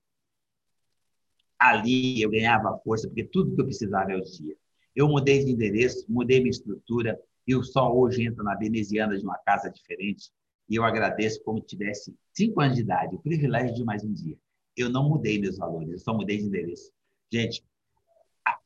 [1.59, 4.55] Ali eu ganhava força, porque tudo que eu precisava o dia.
[4.95, 9.23] Eu mudei de endereço, mudei minha estrutura, e o sol hoje entra na veneziana de
[9.23, 10.31] uma casa diferente.
[10.69, 14.35] E eu agradeço como tivesse cinco anos de idade, o privilégio de mais um dia.
[14.75, 16.91] Eu não mudei meus valores, eu só mudei de endereço.
[17.31, 17.63] Gente,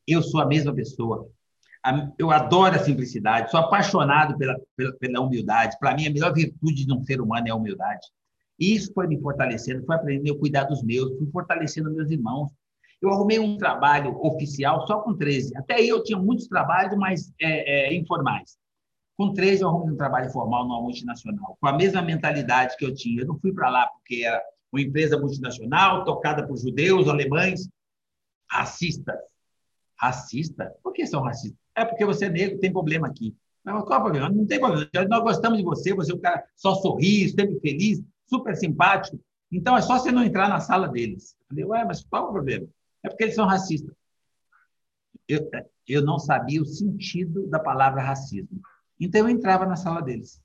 [0.06, 1.28] eu sou a mesma pessoa.
[2.16, 5.76] Eu adoro a simplicidade, sou apaixonado pela, pela, pela humildade.
[5.80, 8.06] Para mim, a melhor virtude de um ser humano é a humildade.
[8.58, 12.50] Isso foi me fortalecendo, foi aprendendo a cuidar dos meus, fui fortalecendo meus irmãos.
[13.00, 15.56] Eu arrumei um trabalho oficial só com 13.
[15.56, 18.56] Até aí eu tinha muitos trabalhos, mas é, é, informais.
[19.16, 22.94] Com 13 eu arrumei um trabalho formal numa multinacional, com a mesma mentalidade que eu
[22.94, 23.22] tinha.
[23.22, 24.40] Eu não fui para lá porque era
[24.72, 27.68] uma empresa multinacional, tocada por judeus, alemães,
[28.52, 29.18] racistas.
[29.98, 30.74] Racista?
[30.82, 31.58] Por que são racistas?
[31.74, 33.34] É porque você é negro, tem problema aqui.
[33.64, 34.28] Mas qual é o problema?
[34.28, 34.88] Não tem problema.
[35.08, 39.18] Nós gostamos de você, você é um cara só sorri, sempre feliz, super simpático.
[39.50, 41.36] Então é só você não entrar na sala deles.
[41.40, 42.66] Eu falei, ué, mas qual é o problema?
[43.02, 43.94] É porque eles são racistas.
[45.28, 45.48] Eu,
[45.88, 48.60] eu não sabia o sentido da palavra racismo.
[49.00, 50.42] Então eu entrava na sala deles.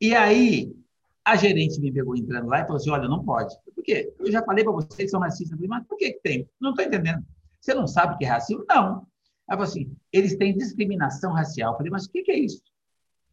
[0.00, 0.74] E aí
[1.24, 3.56] a gerente me pegou entrando lá e falou assim: olha, não pode.
[3.74, 4.12] Por quê?
[4.18, 5.56] Eu já falei para vocês que são racistas.
[5.56, 6.48] Falei, mas por que, que tem?
[6.60, 7.24] Não estou entendendo.
[7.60, 8.64] Você não sabe o que é racismo?
[8.68, 9.06] Não.
[9.48, 11.72] Ela falou assim: eles têm discriminação racial.
[11.72, 12.62] Eu falei, mas o que, que é isso?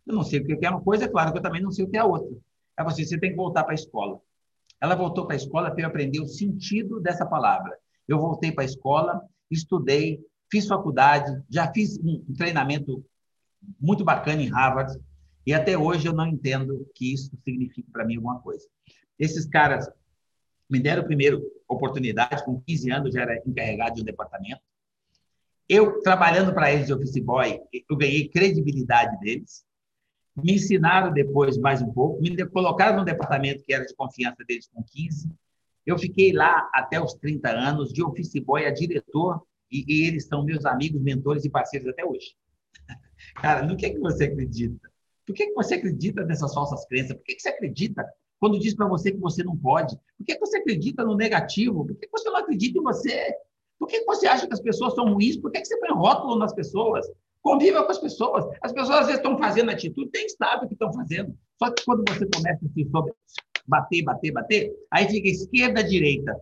[0.08, 1.86] Eu não sei o que é uma coisa, é claro que eu também não sei
[1.86, 2.30] o que é a outra.
[2.30, 2.40] Ela
[2.78, 4.20] falou assim: você tem que voltar para a escola.
[4.80, 7.78] Ela voltou para a escola para eu aprender o sentido dessa palavra.
[8.08, 13.06] Eu voltei para a escola, estudei, fiz faculdade, já fiz um treinamento
[13.80, 14.98] muito bacana em Harvard,
[15.46, 18.68] e até hoje eu não entendo que isso signifique para mim alguma coisa.
[19.18, 19.90] Esses caras
[20.70, 24.62] me deram primeiro oportunidade, com 15 anos já era encarregado de um departamento.
[25.68, 29.66] Eu, trabalhando para eles de office boy, eu ganhei credibilidade deles.
[30.36, 34.70] Me ensinaram depois mais um pouco, me colocaram no departamento que era de confiança deles
[34.74, 35.30] com 15.
[35.86, 40.28] Eu fiquei lá até os 30 anos, de office boy a diretor, e, e eles
[40.28, 42.36] são meus amigos, mentores e parceiros até hoje.
[43.36, 44.91] Cara, no que, é que você acredita?
[45.32, 47.16] Por que, que você acredita nessas falsas crenças?
[47.16, 48.06] Por que, que você acredita
[48.38, 49.96] quando diz para você que você não pode?
[50.18, 51.86] Por que, que você acredita no negativo?
[51.86, 53.34] Por que, que você não acredita em você?
[53.80, 55.38] Por que, que você acha que as pessoas são ruins?
[55.38, 57.10] Por que, que você põe rótulo nas pessoas?
[57.42, 58.46] Conviva com as pessoas.
[58.62, 61.34] As pessoas às vezes estão fazendo atitude, tem sabe o que estão fazendo.
[61.58, 63.14] Só que quando você começa a se sobre,
[63.66, 66.36] bater, bater, bater, aí fica esquerda, direita.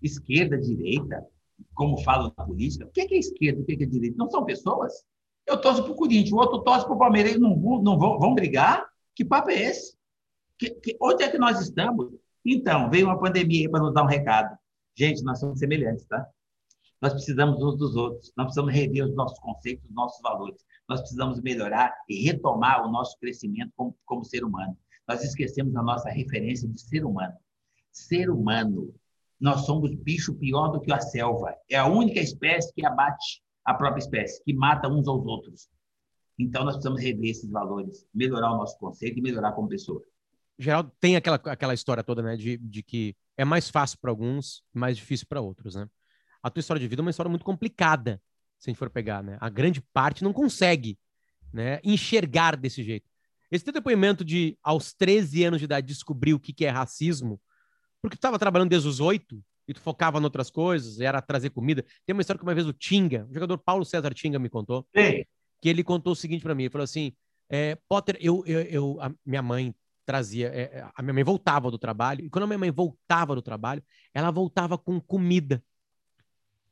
[0.00, 1.26] Esquerda, direita,
[1.74, 4.14] como falam na política, o que é esquerda, o que é direita?
[4.16, 5.04] Não são pessoas?
[5.46, 7.32] Eu torço para o Corinthians, o outro torce para o Palmeiras.
[7.32, 8.84] Eles não, não vão, vão brigar?
[9.14, 9.96] Que papo é esse?
[10.58, 12.12] Que, que, onde é que nós estamos?
[12.44, 14.56] Então, veio uma pandemia aí para nos dar um recado.
[14.94, 16.26] Gente, nós somos semelhantes, tá?
[17.00, 18.32] Nós precisamos uns dos outros.
[18.36, 20.64] Nós precisamos rever os nossos conceitos, os nossos valores.
[20.88, 24.76] Nós precisamos melhorar e retomar o nosso crescimento como, como ser humano.
[25.06, 27.34] Nós esquecemos a nossa referência de ser humano.
[27.92, 28.94] Ser humano.
[29.38, 31.54] Nós somos bicho pior do que a selva.
[31.70, 35.68] É a única espécie que abate a própria espécie, que mata uns aos outros.
[36.38, 40.00] Então, nós precisamos rever esses valores, melhorar o nosso conceito e melhorar como pessoa.
[40.58, 44.62] Geraldo, tem aquela, aquela história toda, né, de, de que é mais fácil para alguns,
[44.72, 45.88] mais difícil para outros, né?
[46.42, 48.22] A tua história de vida é uma história muito complicada,
[48.58, 49.36] se a gente for pegar, né?
[49.40, 50.98] A grande parte não consegue,
[51.52, 53.10] né, enxergar desse jeito.
[53.50, 57.40] Esse teu depoimento de, aos 13 anos de idade, descobrir o que, que é racismo,
[58.00, 61.50] porque tu estava trabalhando desde os 8, e tu focava em outras coisas, era trazer
[61.50, 61.84] comida.
[62.04, 64.86] Tem uma história que uma vez o Tinga, o jogador Paulo César Tinga me contou,
[64.96, 65.24] Sim.
[65.60, 67.12] que ele contou o seguinte para mim, ele falou assim,
[67.48, 69.74] é, Potter, eu, eu, eu a minha mãe
[70.04, 73.42] trazia, é, a minha mãe voltava do trabalho, e quando a minha mãe voltava do
[73.42, 73.82] trabalho,
[74.14, 75.62] ela voltava com comida.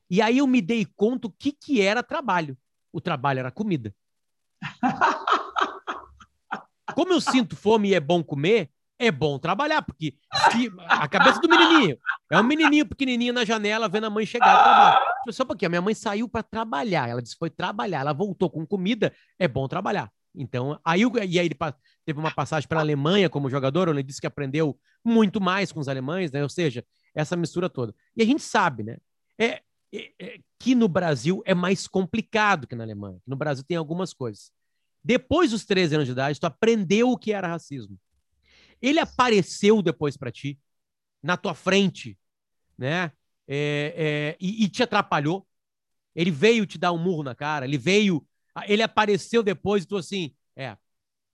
[0.08, 2.56] E aí eu me dei conta o que, que era trabalho.
[2.92, 3.92] O trabalho era comida.
[6.94, 10.14] Como eu sinto fome e é bom comer, é bom trabalhar, porque
[10.88, 11.98] a cabeça do menininho
[12.30, 15.04] é um menininho pequenininho na janela vendo a mãe chegar do trabalho.
[15.30, 18.66] Só porque a minha mãe saiu para trabalhar, ela disse foi trabalhar, ela voltou com
[18.66, 20.10] comida, é bom trabalhar.
[20.34, 21.56] Então, aí, e aí ele
[22.04, 25.70] teve uma passagem para a Alemanha como jogador, onde ele disse que aprendeu muito mais
[25.70, 26.42] com os alemães, né?
[26.42, 27.94] Ou seja, essa mistura toda.
[28.16, 28.96] E a gente sabe, né?
[29.38, 33.18] É, é, é, que no Brasil é mais complicado que na Alemanha.
[33.24, 34.50] No Brasil tem algumas coisas.
[35.04, 37.96] Depois dos 13 anos de idade, tu aprendeu o que era racismo.
[38.84, 40.60] Ele apareceu depois para ti,
[41.22, 42.18] na tua frente,
[42.76, 43.12] né?
[43.48, 45.46] É, é, e, e, te atrapalhou.
[46.14, 48.26] Ele veio te dar um murro na cara, ele veio,
[48.66, 50.76] ele apareceu depois e tu assim, é,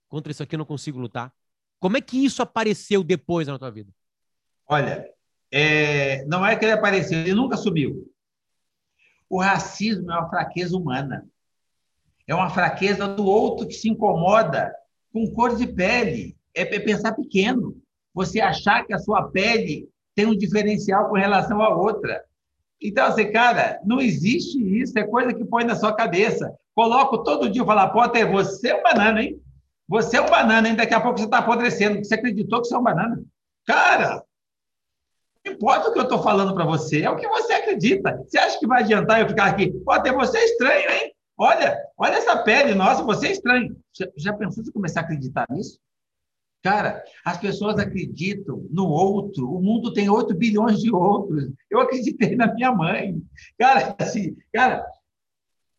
[0.07, 1.33] contra isso aqui eu não consigo lutar.
[1.77, 3.91] Como é que isso apareceu depois na tua vida?
[4.65, 5.05] Olha,
[5.51, 8.09] é, não é que ele apareceu, ele nunca sumiu.
[9.29, 11.27] O racismo é uma fraqueza humana.
[12.25, 14.73] É uma fraqueza do outro que se incomoda
[15.11, 16.39] com cor de pele.
[16.53, 17.75] É pensar pequeno.
[18.13, 22.23] Você achar que a sua pele tem um diferencial com relação à outra.
[22.81, 26.53] Então, assim, cara, não existe isso, é coisa que põe na sua cabeça.
[26.73, 29.39] Coloco todo dia e falo, Potter, você é um banana, hein?
[29.87, 30.75] Você é um banana, hein?
[30.75, 33.21] Daqui a pouco você está apodrecendo, você acreditou que você é um banana.
[33.65, 34.23] Cara,
[35.45, 38.23] não importa o que eu estou falando para você, é o que você acredita.
[38.27, 39.71] Você acha que vai adiantar eu ficar aqui?
[39.85, 41.13] Potter, você é estranho, hein?
[41.37, 43.75] Olha, olha essa pele, nossa, você é estranho.
[43.93, 45.79] Já, já pensou em começar a acreditar nisso?
[46.63, 49.49] Cara, as pessoas acreditam no outro.
[49.51, 51.49] O mundo tem 8 bilhões de outros.
[51.69, 53.19] Eu acreditei na minha mãe.
[53.57, 54.85] Cara, assim, cara,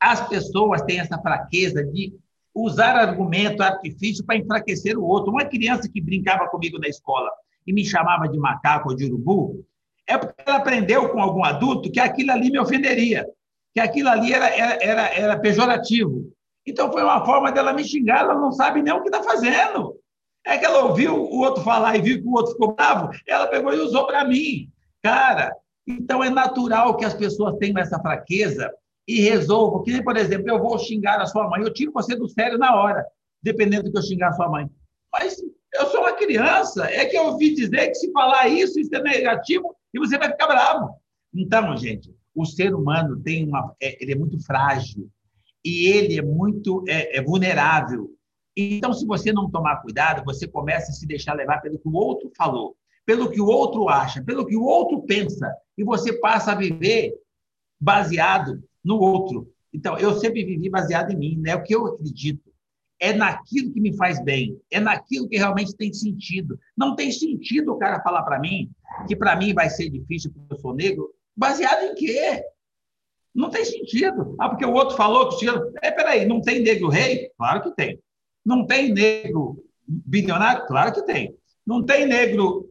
[0.01, 2.12] as pessoas têm essa fraqueza de
[2.55, 5.31] usar argumento, artifício para enfraquecer o outro.
[5.31, 7.31] Uma criança que brincava comigo na escola
[7.66, 9.64] e me chamava de macaco ou de urubu,
[10.07, 13.25] é porque ela aprendeu com algum adulto que aquilo ali me ofenderia,
[13.73, 16.33] que aquilo ali era, era, era, era pejorativo.
[16.66, 19.97] Então foi uma forma dela me xingar, ela não sabe nem o que está fazendo.
[20.45, 23.47] É que ela ouviu o outro falar e viu que o outro ficou bravo, ela
[23.47, 24.69] pegou e usou para mim.
[25.03, 25.55] Cara,
[25.87, 28.73] então é natural que as pessoas tenham essa fraqueza
[29.07, 29.83] e resolvam.
[29.83, 32.59] Que nem, por exemplo, eu vou xingar a sua mãe, eu tiro você do sério
[32.59, 33.05] na hora,
[33.43, 34.69] dependendo do que eu xingar a sua mãe.
[35.13, 35.37] Mas
[35.75, 39.03] eu sou uma criança, é que eu ouvi dizer que se falar isso, isso é
[39.03, 40.97] negativo e você vai ficar bravo.
[41.35, 45.09] Então, gente, o ser humano tem uma, é, ele é muito frágil
[45.65, 48.11] e ele é muito é, é vulnerável
[48.57, 51.95] então, se você não tomar cuidado, você começa a se deixar levar pelo que o
[51.95, 56.53] outro falou, pelo que o outro acha, pelo que o outro pensa, e você passa
[56.53, 57.15] a viver
[57.81, 59.51] baseado no outro.
[59.73, 61.55] Então, eu sempre vivi baseado em mim, né?
[61.55, 62.53] O que eu acredito
[63.01, 66.59] é naquilo que me faz bem, é naquilo que realmente tem sentido.
[66.77, 68.71] Não tem sentido o cara falar para mim
[69.09, 72.45] que para mim vai ser difícil porque eu sou negro, baseado em quê?
[73.35, 74.37] Não tem sentido.
[74.38, 75.55] Ah, porque o outro falou que tinha.
[75.83, 77.31] É, peraí, não tem negro rei?
[77.37, 77.99] Claro que tem.
[78.45, 80.67] Não tem negro bilionário?
[80.67, 81.37] Claro que tem.
[81.67, 82.71] Não tem negro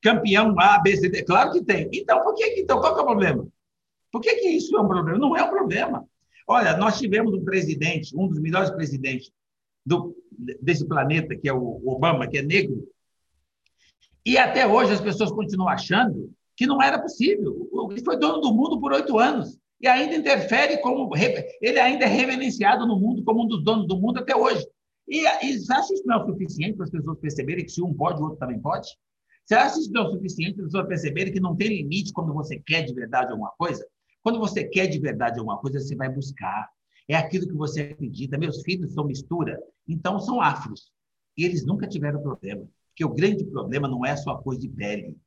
[0.00, 1.22] campeão A, B, C, D?
[1.22, 1.88] Claro que tem.
[1.92, 3.46] Então, por que, então qual que é o problema?
[4.10, 5.18] Por que, que isso é um problema?
[5.18, 6.06] Não é um problema.
[6.46, 9.30] Olha, nós tivemos um presidente, um dos melhores presidentes
[9.84, 10.16] do,
[10.60, 12.86] desse planeta, que é o Obama, que é negro,
[14.24, 17.68] e até hoje as pessoas continuam achando que não era possível.
[17.90, 21.10] Ele foi dono do mundo por oito anos e ainda interfere como.
[21.60, 24.64] Ele ainda é reverenciado no mundo como um dos donos do mundo até hoje.
[25.12, 27.82] E, e você acha isso não é o suficiente para as pessoas perceberem que se
[27.82, 28.88] um pode, o outro também pode?
[29.44, 32.14] Você acha isso não é o suficiente para as pessoas perceberem que não tem limite
[32.14, 33.86] quando você quer de verdade alguma coisa?
[34.22, 36.66] Quando você quer de verdade alguma coisa, você vai buscar.
[37.06, 38.38] É aquilo que você acredita.
[38.38, 40.90] Meus filhos são mistura, então são afros.
[41.36, 42.66] E eles nunca tiveram problema.
[42.88, 45.18] Porque o grande problema não é só a cor de pele.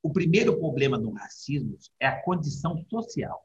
[0.00, 3.43] O primeiro problema do racismo é a condição social.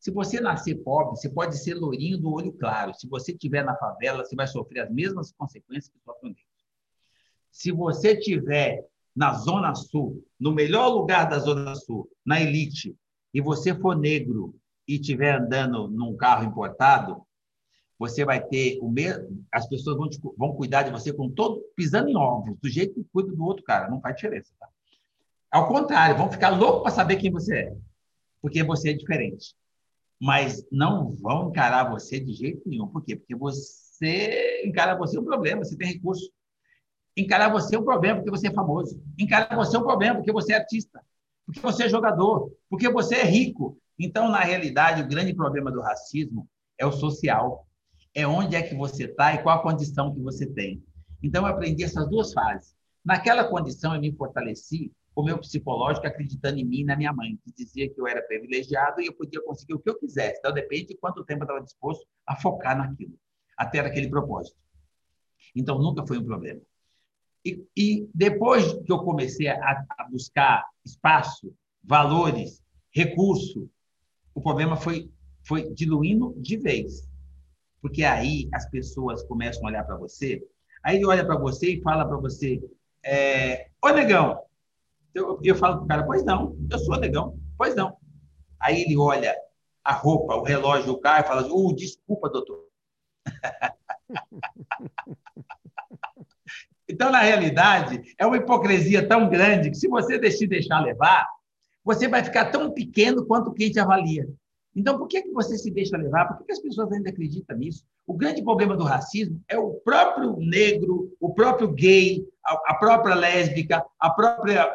[0.00, 2.94] Se você nascer pobre, você pode ser lourinho do olho claro.
[2.94, 6.42] Se você estiver na favela, você vai sofrer as mesmas consequências que sofre o negro.
[7.50, 8.82] Se você estiver
[9.14, 12.96] na Zona Sul, no melhor lugar da Zona Sul, na elite,
[13.34, 14.54] e você for negro
[14.88, 17.20] e estiver andando num carro importado,
[17.98, 19.44] você vai ter o mesmo.
[19.52, 22.94] As pessoas vão, te, vão cuidar de você com todo pisando em ovos, do jeito
[22.94, 23.90] que cuida do outro cara.
[23.90, 24.50] Não faz diferença.
[24.58, 24.66] Tá?
[25.50, 27.76] Ao contrário, vão ficar loucos para saber quem você é,
[28.40, 29.54] porque você é diferente
[30.20, 32.86] mas não vão encarar você de jeito nenhum.
[32.86, 33.16] Por quê?
[33.16, 36.30] Porque você encara você um problema, você tem recurso.
[37.16, 39.02] Encarar você um problema porque você é famoso.
[39.18, 41.00] Encarar você um problema porque você é artista,
[41.46, 43.78] porque você é jogador, porque você é rico.
[43.98, 46.46] Então, na realidade, o grande problema do racismo
[46.78, 47.66] é o social.
[48.14, 50.82] É onde é que você está e qual a condição que você tem.
[51.22, 52.74] Então, eu aprendi essas duas fases.
[53.04, 57.38] Naquela condição, eu me fortaleci o meu psicológico acreditando em mim e na minha mãe,
[57.44, 60.38] que dizia que eu era privilegiado e eu podia conseguir o que eu quisesse.
[60.38, 63.14] Então, depende de quanto tempo eu estava disposto a focar naquilo,
[63.56, 64.56] até aquele propósito.
[65.54, 66.60] Então, nunca foi um problema.
[67.44, 73.68] E, e depois que eu comecei a, a buscar espaço, valores, recurso,
[74.34, 75.10] o problema foi,
[75.42, 77.08] foi diluindo de vez.
[77.80, 80.42] Porque aí as pessoas começam a olhar para você,
[80.82, 82.60] aí olha para você e fala para você:
[83.02, 84.38] é, Ô negão,
[85.14, 87.96] Eu, eu falo para o cara, pois não, eu sou negão, pois não.
[88.58, 89.36] Aí ele olha
[89.84, 92.66] a roupa, o relógio, o carro e fala, oh, desculpa, doutor.
[96.88, 101.26] então, na realidade, é uma hipocrisia tão grande que se você se deixar levar,
[101.82, 104.28] você vai ficar tão pequeno quanto quem te avalia.
[104.74, 106.26] Então, por que, que você se deixa levar?
[106.26, 107.84] Por que, que as pessoas ainda acreditam nisso?
[108.06, 113.84] O grande problema do racismo é o próprio negro, o próprio gay, a própria lésbica,
[113.98, 114.72] a própria.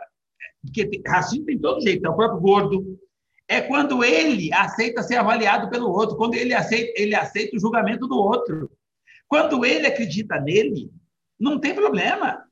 [0.61, 2.99] Porque racismo tem todo jeito, é o próprio gordo.
[3.47, 8.07] É quando ele aceita ser avaliado pelo outro, quando ele aceita, ele aceita o julgamento
[8.07, 8.71] do outro.
[9.27, 10.91] Quando ele acredita nele,
[11.39, 12.43] não tem problema.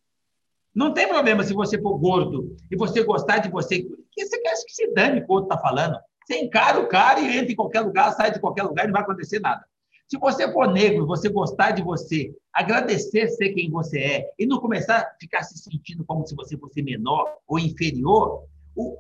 [0.74, 3.88] Não tem problema se você for gordo e você gostar de você.
[4.18, 5.98] Você quer que se dane o que o outro está falando.
[6.26, 8.94] Você encara o cara e entra em qualquer lugar, sai de qualquer lugar e não
[8.94, 9.64] vai acontecer nada.
[10.08, 14.60] Se você for negro, você gostar de você, agradecer ser quem você é e não
[14.60, 18.46] começar a ficar se sentindo como se você fosse menor ou inferior,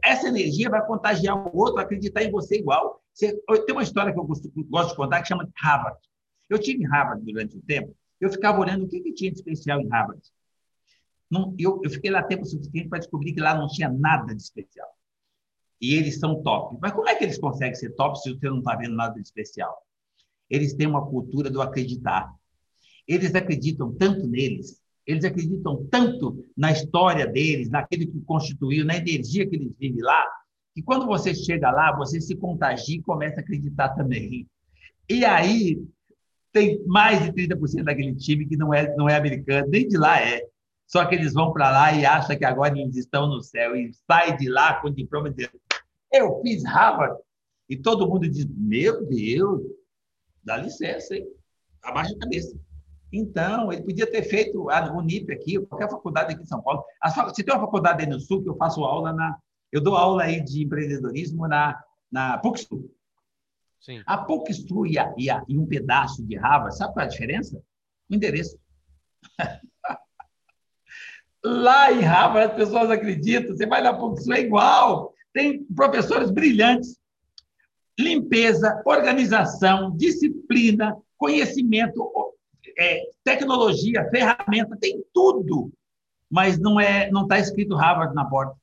[0.03, 3.01] essa energia vai contagiar o outro a acreditar em você igual.
[3.19, 3.35] Tem
[3.71, 5.99] uma história que eu gosto de contar que chama Harvard.
[6.49, 9.37] Eu tive em Harvard durante um tempo, eu ficava olhando o que, que tinha de
[9.37, 10.21] especial em Harvard.
[11.29, 14.41] Não, eu, eu fiquei lá tempo suficiente para descobrir que lá não tinha nada de
[14.41, 14.87] especial
[15.83, 16.77] e eles são top.
[16.81, 19.19] Mas como é que eles conseguem ser top se você não está vendo nada de
[19.19, 19.85] especial?
[20.49, 22.33] Eles têm uma cultura do acreditar.
[23.07, 29.47] Eles acreditam tanto neles, eles acreditam tanto na história deles, naquele que constituiu, na energia
[29.47, 30.25] que eles vivem lá,
[30.73, 34.47] que quando você chega lá, você se contagia e começa a acreditar também.
[35.09, 35.83] E aí
[36.51, 40.21] tem mais de 30% daquele time que não é, não é americano, nem de lá
[40.21, 40.41] é.
[40.87, 43.91] Só que eles vão para lá e acham que agora eles estão no céu e
[44.07, 45.49] sai de lá com diploma de
[46.13, 47.17] eu fiz Harvard.
[47.67, 49.61] E todo mundo diz: Meu Deus,
[50.43, 51.27] dá licença, hein?
[51.83, 52.57] abaixa a cabeça.
[53.11, 56.83] Então, ele podia ter feito a Unip aqui, qualquer faculdade aqui em São Paulo.
[57.33, 59.37] Se tem uma faculdade aí no Sul, que eu faço aula na.
[59.71, 61.79] Eu dou aula aí de empreendedorismo na,
[62.11, 62.91] na PUC-Sul.
[63.79, 64.01] Sim.
[64.05, 67.09] A PUC-Sul e, a, e, a, e um pedaço de Harvard, sabe qual é a
[67.09, 67.61] diferença?
[68.09, 68.57] O endereço.
[71.45, 76.97] Lá em Harvard, as pessoas acreditam, você vai na PUC-Sul, é igual tem professores brilhantes.
[77.99, 82.33] Limpeza, organização, disciplina, conhecimento,
[82.77, 85.71] é, tecnologia, ferramenta, tem tudo.
[86.29, 88.55] Mas não é, não está escrito Harvard na porta.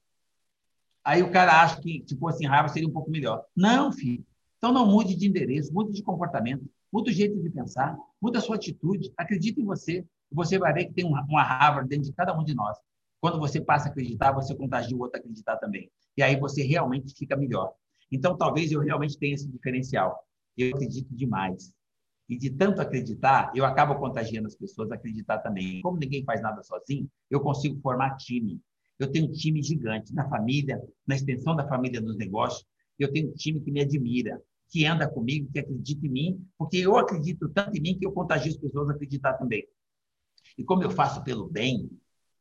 [1.05, 3.45] Aí o cara acha que, tipo assim, Harvard seria um pouco melhor.
[3.57, 4.25] Não, filho.
[4.59, 8.41] Então não mude de endereço, mude de comportamento, mude o jeito de pensar, mude a
[8.41, 10.05] sua atitude, acredite em você.
[10.31, 12.77] Você vai ver que tem uma Harvard dentro de cada um de nós.
[13.21, 15.91] Quando você passa a acreditar, você contagia o outro a acreditar também.
[16.17, 17.73] E aí você realmente fica melhor.
[18.11, 20.19] Então, talvez eu realmente tenha esse diferencial.
[20.57, 21.73] Eu acredito demais.
[22.29, 25.81] E de tanto acreditar, eu acabo contagiando as pessoas a acreditar também.
[25.83, 28.61] Como ninguém faz nada sozinho, eu consigo formar time.
[28.99, 32.65] Eu tenho um time gigante na família, na extensão da família nos negócios.
[32.99, 36.77] Eu tenho um time que me admira, que anda comigo, que acredita em mim, porque
[36.77, 39.67] eu acredito tanto em mim que eu contagio as pessoas a acreditar também.
[40.57, 41.91] E como eu faço pelo bem,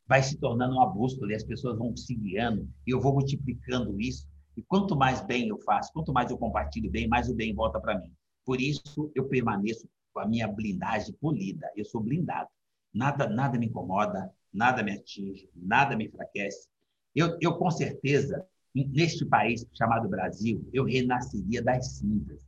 [0.08, 4.00] vai se tornando uma bússola e as pessoas vão se guiando e eu vou multiplicando
[4.00, 4.28] isso.
[4.56, 7.80] E quanto mais bem eu faço, quanto mais eu compartilho bem, mais o bem volta
[7.80, 8.12] para mim.
[8.46, 11.70] Por isso eu permaneço com a minha blindagem polida.
[11.76, 12.50] Eu sou blindado.
[12.94, 16.68] Nada, nada me incomoda, nada me atinge, nada me enfraquece.
[17.16, 22.42] Eu, eu com certeza, neste país chamado Brasil, eu renasceria das cinzas.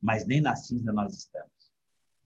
[0.00, 1.50] Mas nem na cinza nós estamos.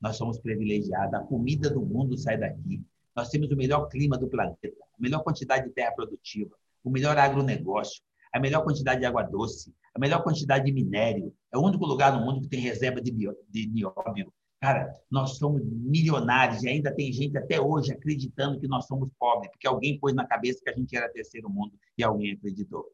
[0.01, 1.15] Nós somos privilegiados.
[1.15, 2.83] A comida do mundo sai daqui.
[3.15, 6.55] Nós temos o melhor clima do planeta, a melhor quantidade de terra produtiva,
[6.85, 8.03] o melhor agronegócio,
[8.37, 11.33] a melhor quantidade de água doce, a melhor quantidade de minério.
[11.53, 14.33] É o único lugar no mundo que tem reserva de, bio, de nióbio.
[14.61, 19.51] Cara, nós somos milionários e ainda tem gente até hoje acreditando que nós somos pobres,
[19.51, 22.87] porque alguém pôs na cabeça que a gente era terceiro mundo e alguém acreditou.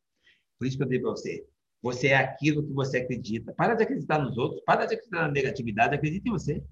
[0.58, 1.46] Por isso que eu digo para você,
[1.82, 3.52] você é aquilo que você acredita.
[3.52, 6.64] Para de acreditar nos outros, para de acreditar na negatividade, acredite em você.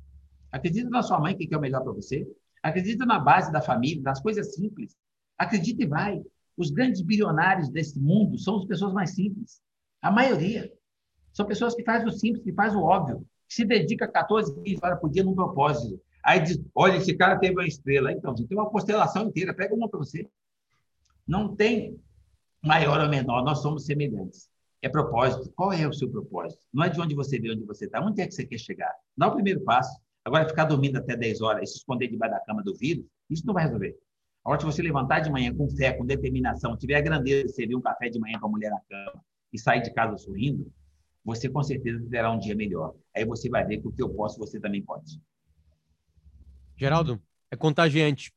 [0.53, 2.27] Acredita na sua mãe, que é o melhor para você.
[2.63, 4.97] Acredita na base da família, nas coisas simples.
[5.37, 6.23] Acredita e vai.
[6.57, 9.61] Os grandes bilionários desse mundo são as pessoas mais simples.
[10.03, 10.71] A maioria.
[11.33, 14.81] São pessoas que fazem o simples, que fazem o óbvio, que se dedica 14, 15
[14.83, 16.01] horas por dia num propósito.
[16.25, 18.13] Aí diz, olha, esse cara teve uma estrela.
[18.13, 20.29] Então, você tem uma constelação inteira, pega uma para você.
[21.27, 21.99] Não tem
[22.63, 24.49] maior ou menor, nós somos semelhantes.
[24.83, 25.51] É propósito.
[25.55, 26.63] Qual é o seu propósito?
[26.73, 28.01] Não é de onde você veio, onde você está.
[28.01, 28.93] Onde é que você quer chegar?
[29.17, 29.99] Dá o primeiro passo.
[30.25, 33.47] Agora, ficar dormindo até 10 horas e se esconder debaixo da cama do vírus, isso
[33.47, 33.97] não vai resolver.
[34.45, 37.53] A hora que você levantar de manhã com fé, com determinação, tiver a grandeza de
[37.53, 39.23] servir um café de manhã para a mulher na cama
[39.53, 40.73] e sair de casa sorrindo,
[41.25, 42.95] você com certeza terá um dia melhor.
[43.15, 45.21] Aí você vai ver que o que eu posso, você também pode.
[46.77, 47.21] Geraldo,
[47.51, 48.33] é contagiante.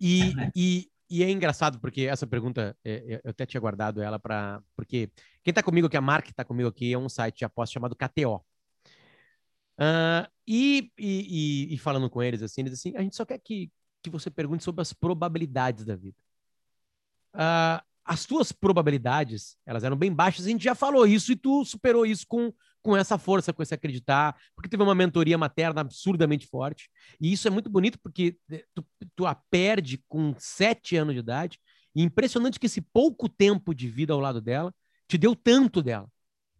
[0.00, 4.62] E, e e é engraçado porque essa pergunta é, eu até tinha guardado ela para
[4.74, 5.10] porque
[5.42, 7.94] quem está comigo aqui, a Mark está comigo aqui, é um site de aposta chamado
[7.94, 8.44] KTO.
[9.78, 13.70] Uh, e, e, e, falando com eles assim, eles assim, a gente só quer que,
[14.04, 16.16] que você pergunte sobre as probabilidades da vida.
[17.34, 21.64] Uh, as suas probabilidades, elas eram bem baixas, a gente já falou isso e tu
[21.64, 22.52] superou isso com,
[22.82, 26.90] com essa força, com esse acreditar, porque teve uma mentoria materna absurdamente forte.
[27.18, 28.86] E isso é muito bonito porque eh, tu,
[29.16, 31.58] tu a perde com sete anos de idade.
[31.96, 34.74] E impressionante que esse pouco tempo de vida ao lado dela
[35.08, 36.08] te deu tanto dela,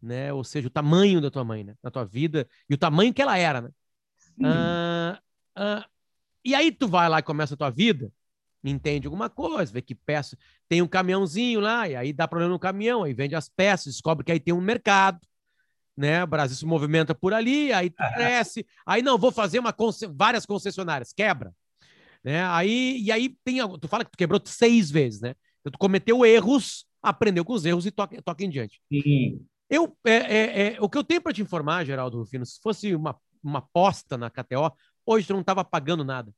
[0.00, 0.32] né?
[0.32, 1.74] Ou seja, o tamanho da tua mãe, né?
[1.82, 3.70] Na tua vida e o tamanho que ela era, né?
[4.42, 5.20] Ah,
[5.56, 5.86] ah,
[6.44, 8.12] e aí tu vai lá e começa a tua vida
[8.70, 10.36] entende alguma coisa, vê que peça,
[10.68, 14.24] tem um caminhãozinho lá, e aí dá problema no caminhão, aí vende as peças, descobre
[14.24, 15.20] que aí tem um mercado,
[15.96, 16.24] né?
[16.24, 19.74] O Brasil se movimenta por ali, aí tu cresce, aí não, vou fazer uma
[20.14, 21.54] várias concessionárias, quebra.
[22.22, 22.42] Né?
[22.46, 25.34] Aí, e aí tem, tu fala que tu quebrou seis vezes, né?
[25.60, 28.80] Então, tu cometeu erros, aprendeu com os erros e toca, toca em diante.
[28.90, 29.44] Sim.
[29.68, 32.94] Eu, é, é, é, o que eu tenho para te informar, Geraldo Rufino, se fosse
[32.94, 34.72] uma, uma aposta na KTO,
[35.06, 36.32] hoje tu não estava pagando nada.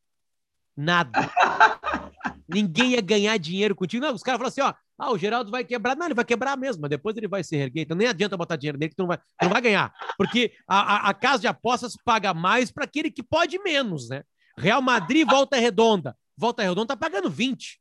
[0.76, 1.12] Nada.
[2.48, 4.04] Ninguém ia ganhar dinheiro contigo.
[4.04, 5.96] Não, os caras falam assim, ó, ah, o Geraldo vai quebrar.
[5.96, 7.82] Não, ele vai quebrar mesmo, mas depois ele vai se erguer.
[7.82, 9.92] Então nem adianta botar dinheiro nele que tu não vai, não vai ganhar.
[10.16, 14.22] Porque a, a, a casa de apostas paga mais para aquele que pode menos, né?
[14.56, 16.16] Real Madrid, volta redonda.
[16.36, 17.80] Volta redonda tá pagando 20.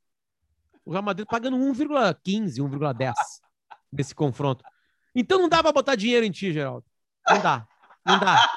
[0.84, 3.14] O Real Madrid tá pagando 1,15, 1,10
[3.92, 4.64] nesse confronto.
[5.14, 6.86] Então não dá para botar dinheiro em ti, Geraldo.
[7.30, 7.68] Não dá.
[8.06, 8.50] Não dá.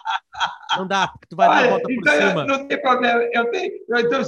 [0.77, 2.45] Não dá, porque tu vai Olha, dar a volta então por cima.
[2.45, 3.23] Não tem problema.
[3.33, 4.21] Eu tenho, eu, então,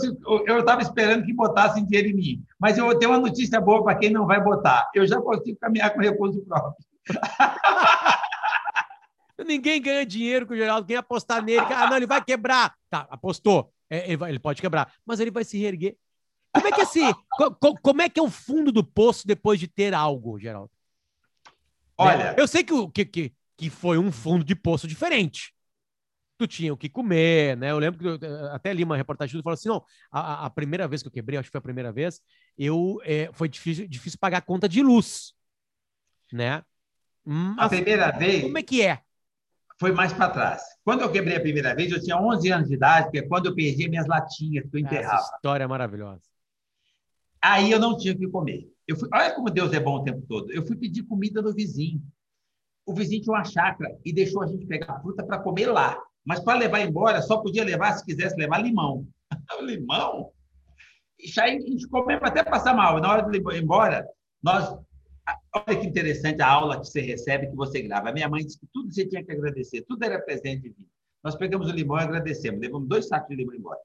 [0.47, 2.45] eu estava esperando que botassem dinheiro em mim.
[2.59, 4.91] Mas eu tenho uma notícia boa para quem não vai botar.
[4.95, 6.75] Eu já consigo caminhar com recurso próprio.
[9.47, 10.87] Ninguém ganha dinheiro com o Geraldo.
[10.87, 12.75] Quem apostar nele, ah, não, ele vai quebrar.
[12.89, 13.73] Tá, apostou.
[13.89, 15.97] É, ele, pode quebrar, mas ele vai se reerguer.
[16.53, 17.01] Como é que é esse,
[17.61, 20.71] co, como é que é o fundo do poço depois de ter algo, Geraldo?
[21.99, 25.53] Olha, eu sei que, que, que, que foi um fundo de poço diferente
[26.41, 27.71] tu tinha o que comer, né?
[27.71, 30.89] Eu lembro que eu, até li uma reportagem e falou assim: não, a, a, primeira
[30.89, 32.23] vez que eu quebrei, acho que foi a primeira vez,
[32.57, 35.35] eu é, foi difícil, difícil pagar a conta de luz,
[36.33, 36.63] né?
[37.23, 38.43] Mas, a primeira vez.
[38.45, 39.03] Como é que é?
[39.79, 40.63] Foi mais para trás.
[40.83, 43.47] Quando eu quebrei a primeira vez, eu tinha 11 anos de idade, que é quando
[43.47, 45.19] eu perdi minhas latinhas que eu enterrava.
[45.19, 46.23] Essa história é maravilhosa.
[47.43, 48.67] Aí eu não tinha o que comer.
[48.89, 50.51] Eu fui, olha como Deus é bom o tempo todo.
[50.51, 52.03] Eu fui pedir comida no vizinho.
[52.91, 55.97] O vizinho tinha uma chácara e deixou a gente pegar fruta para comer lá.
[56.25, 59.07] Mas para levar embora, só podia levar se quisesse levar limão.
[59.63, 60.33] limão?
[61.17, 62.99] E aí a gente comeu até passar mal.
[63.01, 64.05] Na hora de ir embora,
[64.43, 64.77] nós.
[65.55, 68.09] Olha que interessante a aula que você recebe, que você grava.
[68.09, 70.75] A minha mãe disse que tudo você tinha que agradecer, tudo era presente.
[71.23, 73.79] Nós pegamos o limão e agradecemos, levamos dois sacos de limão embora.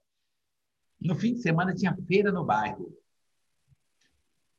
[1.00, 2.92] No fim de semana tinha feira no bairro.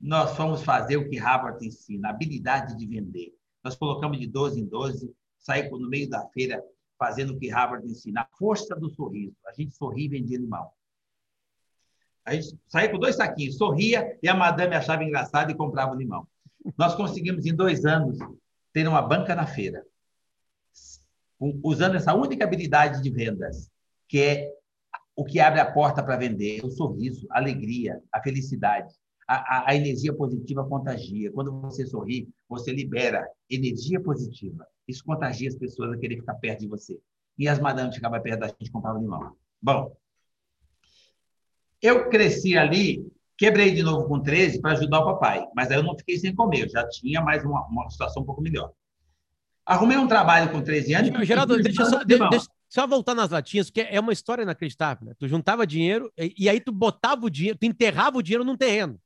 [0.01, 3.37] Nós fomos fazer o que Harvard ensina, habilidade de vender.
[3.67, 6.63] Nós colocamos de 12 em 12, saímos no meio da feira
[6.97, 9.35] fazendo o que Harvard ensina, a força do sorriso.
[9.45, 10.71] A gente sorria e vendia limão.
[12.25, 15.97] A gente saía com dois saquinhos, sorria e a madame achava engraçado e comprava o
[15.97, 16.29] limão.
[16.79, 18.17] Nós conseguimos, em dois anos,
[18.73, 19.85] ter uma banca na feira,
[21.61, 23.69] usando essa única habilidade de vendas,
[24.07, 24.55] que é
[25.17, 28.95] o que abre a porta para vender, o sorriso, a alegria, a felicidade.
[29.29, 31.33] A, a, energia positiva contagia.
[31.33, 34.67] Quando você sorri, você libera energia positiva.
[34.87, 37.01] Isso contagia as pessoas a querer ficar perto de você.
[37.37, 39.37] E as madames ficavam perto da gente compravam limão.
[39.61, 39.97] Bom,
[41.83, 43.07] eu cresci ali,
[43.37, 46.35] quebrei de novo com 13 para ajudar o papai, mas aí eu não fiquei sem
[46.35, 48.73] comer, eu já tinha mais uma, uma situação um pouco melhor.
[49.65, 51.27] Arrumei um trabalho com 13 anos.
[51.27, 55.09] Geraldo, deixa só, deixa, deixa só voltar nas latinhas, porque é uma história inacreditável.
[55.09, 55.15] Né?
[55.19, 58.57] Tu juntava dinheiro e, e aí tu botava o dinheiro, tu enterrava o dinheiro num
[58.57, 59.01] terreno.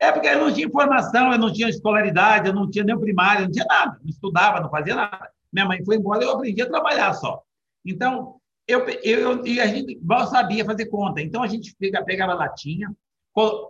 [0.00, 3.44] É porque eu não tinha informação, eu não tinha escolaridade, eu não tinha nem primário,
[3.44, 5.30] não tinha nada, não estudava, não fazia nada.
[5.52, 7.42] Minha mãe foi embora, eu aprendi a trabalhar só.
[7.84, 8.36] Então,
[8.66, 11.20] eu, eu, e a gente mal sabia fazer conta.
[11.20, 12.94] Então, a gente pegava, pegava latinha,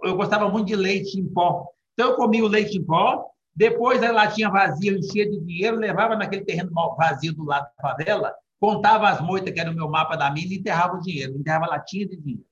[0.03, 1.68] eu gostava muito de leite em pó.
[1.95, 6.14] Então, eu comia o leite em pó, depois a latinha vazia, enchia de dinheiro, levava
[6.14, 10.16] naquele terreno vazio do lado da favela, contava as moitas, que era o meu mapa
[10.16, 12.47] da mina, e enterrava o dinheiro, enterrava latinha de dinheiro.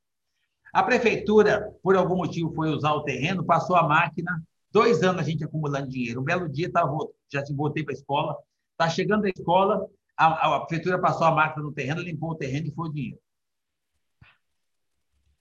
[0.72, 5.24] A prefeitura, por algum motivo, foi usar o terreno, passou a máquina, dois anos a
[5.24, 6.20] gente acumulando dinheiro.
[6.20, 6.92] Um belo dia, tava,
[7.32, 8.36] já voltei para a escola,
[8.72, 12.66] está chegando a escola, a, a, prefeitura passou a máquina no terreno, limpou o terreno
[12.66, 13.18] e foi o dinheiro.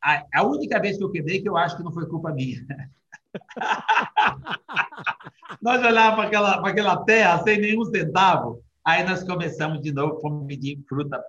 [0.01, 2.65] A, a única vez que eu quebrei, que eu acho que não foi culpa minha.
[5.61, 10.47] nós olhávamos para aquela, aquela terra sem nenhum centavo, aí nós começamos de novo, fomos
[10.47, 11.21] pedir fruta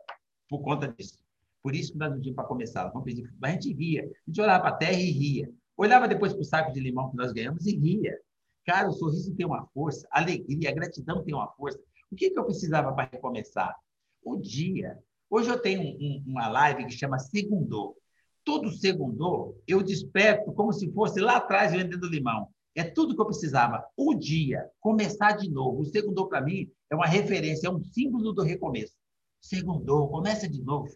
[0.48, 1.18] por conta disso.
[1.66, 3.28] Por isso que nós não tínhamos para começar, vamos pedir.
[3.40, 5.52] Mas a gente ria, a gente olhava para a terra e ria.
[5.76, 8.16] olhava depois para o saco de limão que nós ganhamos e ria.
[8.64, 11.76] Cara, o sorriso tem uma força, a alegria, a gratidão tem uma força.
[12.08, 13.74] O que, que eu precisava para recomeçar?
[14.22, 14.96] O dia.
[15.28, 17.96] Hoje eu tenho um, um, uma live que chama Segundou.
[18.44, 22.46] Todo segundo eu desperto como se fosse lá atrás vendendo limão.
[22.76, 23.84] É tudo que eu precisava.
[23.96, 25.80] O dia, começar de novo.
[25.80, 28.94] O segundo para mim é uma referência, é um símbolo do recomeço.
[29.40, 30.88] Segundo, começa de novo.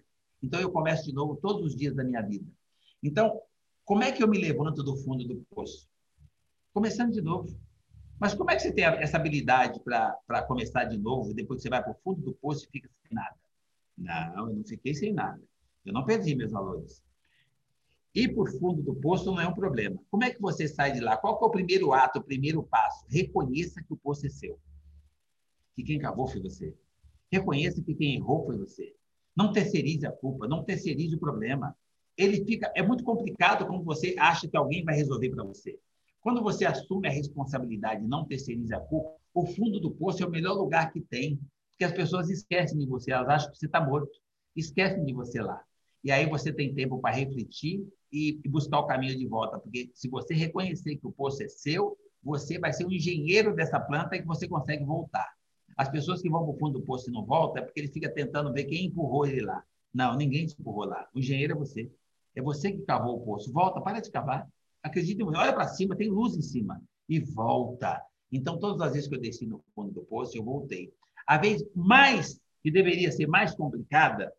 [0.42, 2.46] Então eu começo de novo todos os dias da minha vida.
[3.02, 3.40] Então,
[3.84, 5.88] como é que eu me levanto do fundo do poço?
[6.72, 7.58] Começando de novo.
[8.18, 11.70] Mas como é que você tem essa habilidade para começar de novo, depois que você
[11.70, 13.36] vai para o fundo do poço e fica sem nada?
[13.96, 15.42] Não, eu não fiquei sem nada.
[15.84, 17.02] Eu não perdi meus valores.
[18.14, 19.96] Ir por fundo do poço não é um problema.
[20.10, 21.16] Como é que você sai de lá?
[21.16, 23.06] Qual é o primeiro ato, o primeiro passo?
[23.08, 24.60] Reconheça que o poço é seu.
[25.74, 26.76] Que quem cavou foi você.
[27.30, 28.94] Reconheça que quem errou foi você.
[29.40, 31.74] Não terceirize a culpa, não terceirize o problema.
[32.14, 35.78] Ele fica é muito complicado quando você acha que alguém vai resolver para você.
[36.20, 40.26] Quando você assume a responsabilidade e não terceiriza a culpa, o fundo do poço é
[40.26, 43.64] o melhor lugar que tem, porque as pessoas esquecem de você, elas acham que você
[43.64, 44.10] está morto,
[44.54, 45.64] esquecem de você lá.
[46.04, 47.82] E aí você tem tempo para refletir
[48.12, 51.96] e, buscar o caminho de volta, porque se você reconhecer que o poço é seu,
[52.22, 55.32] você vai ser o engenheiro dessa planta e que você consegue voltar.
[55.80, 57.88] As pessoas que vão para o fundo do poço e não voltam é porque ele
[57.88, 59.64] fica tentando ver quem empurrou ele lá.
[59.94, 61.08] Não, ninguém te empurrou lá.
[61.14, 61.90] O engenheiro é você.
[62.36, 63.50] É você que cavou o poço.
[63.50, 64.46] Volta, para de cavar.
[64.82, 65.38] Acredite em você.
[65.38, 66.82] Olha para cima, tem luz em cima.
[67.08, 67.98] E volta.
[68.30, 70.92] Então, todas as vezes que eu desci no fundo do poço, eu voltei.
[71.26, 74.30] A vez mais, que deveria ser mais complicada,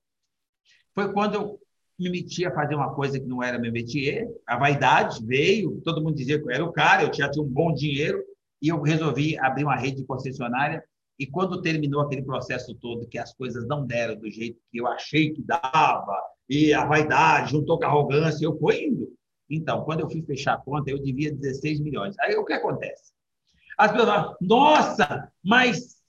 [0.94, 1.60] foi quando eu
[1.98, 6.04] me meti a fazer uma coisa que não era meu métier, a vaidade veio, todo
[6.04, 8.24] mundo dizia que eu era o cara, eu tinha um bom dinheiro,
[8.62, 10.84] e eu resolvi abrir uma rede de concessionária,
[11.22, 14.88] e quando terminou aquele processo todo, que as coisas não deram do jeito que eu
[14.88, 16.20] achei que dava,
[16.50, 19.08] e a vaidade juntou com a arrogância, eu fui indo.
[19.48, 22.18] Então, quando eu fui fechar a conta, eu devia 16 milhões.
[22.22, 23.14] Aí o que acontece?
[23.78, 26.02] As pessoas falam, nossa, mas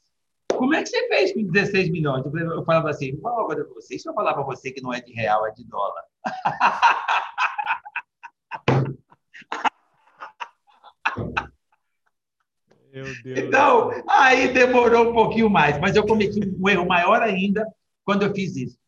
[0.51, 2.25] como é que você fez com 16 milhões?
[2.25, 3.99] Eu falava assim, vou falar uma coisa para você.
[3.99, 6.05] Se eu falar para você que não é de real, é de dólar.
[12.93, 13.39] Meu Deus.
[13.39, 17.67] Então, aí demorou um pouquinho mais, mas eu cometi um erro maior ainda
[18.05, 18.79] quando eu fiz isso.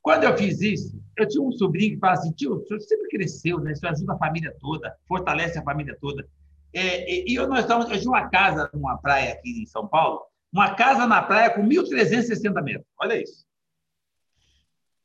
[0.00, 3.08] Quando eu fiz isso, eu tinha um sobrinho que falava assim, tio, o senhor sempre
[3.08, 3.72] cresceu, né?
[3.72, 6.26] O senhor ajuda a família toda, fortalece a família toda.
[6.72, 10.22] É, e eu, nós estávamos, eu tinha uma casa numa praia aqui em São Paulo,
[10.50, 12.86] uma casa na praia com 1.360 metros.
[12.98, 13.44] Olha isso.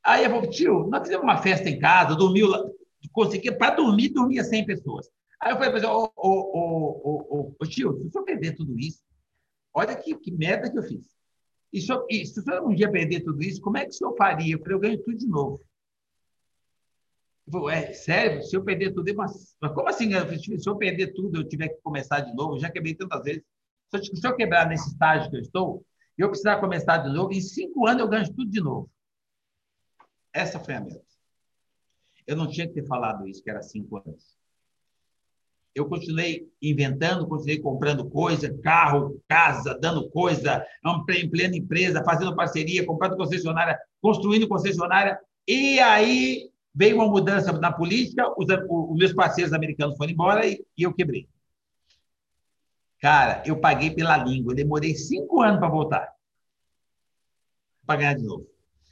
[0.03, 2.63] Aí eu falei, tio, nós fizemos uma festa em casa, dormiu lá,
[3.11, 5.09] consegui, para dormir, dormia 100 pessoas.
[5.41, 9.01] Aí eu falei, ô, ô, ô, ô, tio, se o senhor perder tudo isso,
[9.73, 11.17] olha que, que merda que eu fiz.
[11.73, 13.89] E se, eu, e se o senhor um dia perder tudo isso, como é que
[13.89, 14.53] o senhor faria?
[14.53, 15.61] Eu falei, eu ganho tudo de novo.
[17.47, 18.43] Ele é sério?
[18.43, 20.09] Se eu perder tudo, mas, mas como assim?
[20.59, 23.43] Se eu perder tudo, eu tiver que começar de novo, eu já quebrei tantas vezes.
[23.93, 25.85] Se eu quebrar nesse estágio que eu estou,
[26.17, 28.89] eu precisar começar de novo, em cinco anos eu ganho tudo de novo.
[30.31, 31.03] Essa foi a meta.
[32.27, 34.40] Eu não tinha que ter falado isso, que era cinco anos.
[35.73, 40.65] Eu continuei inventando, continuei comprando coisa, carro, casa, dando coisa,
[41.09, 45.17] em plena empresa, fazendo parceria, comprando concessionária, construindo concessionária.
[45.47, 50.63] E aí veio uma mudança na política, os, os meus parceiros americanos foram embora e,
[50.77, 51.27] e eu quebrei.
[52.99, 54.53] Cara, eu paguei pela língua.
[54.53, 56.13] Demorei cinco anos para voltar.
[57.85, 58.45] Para ganhar de novo.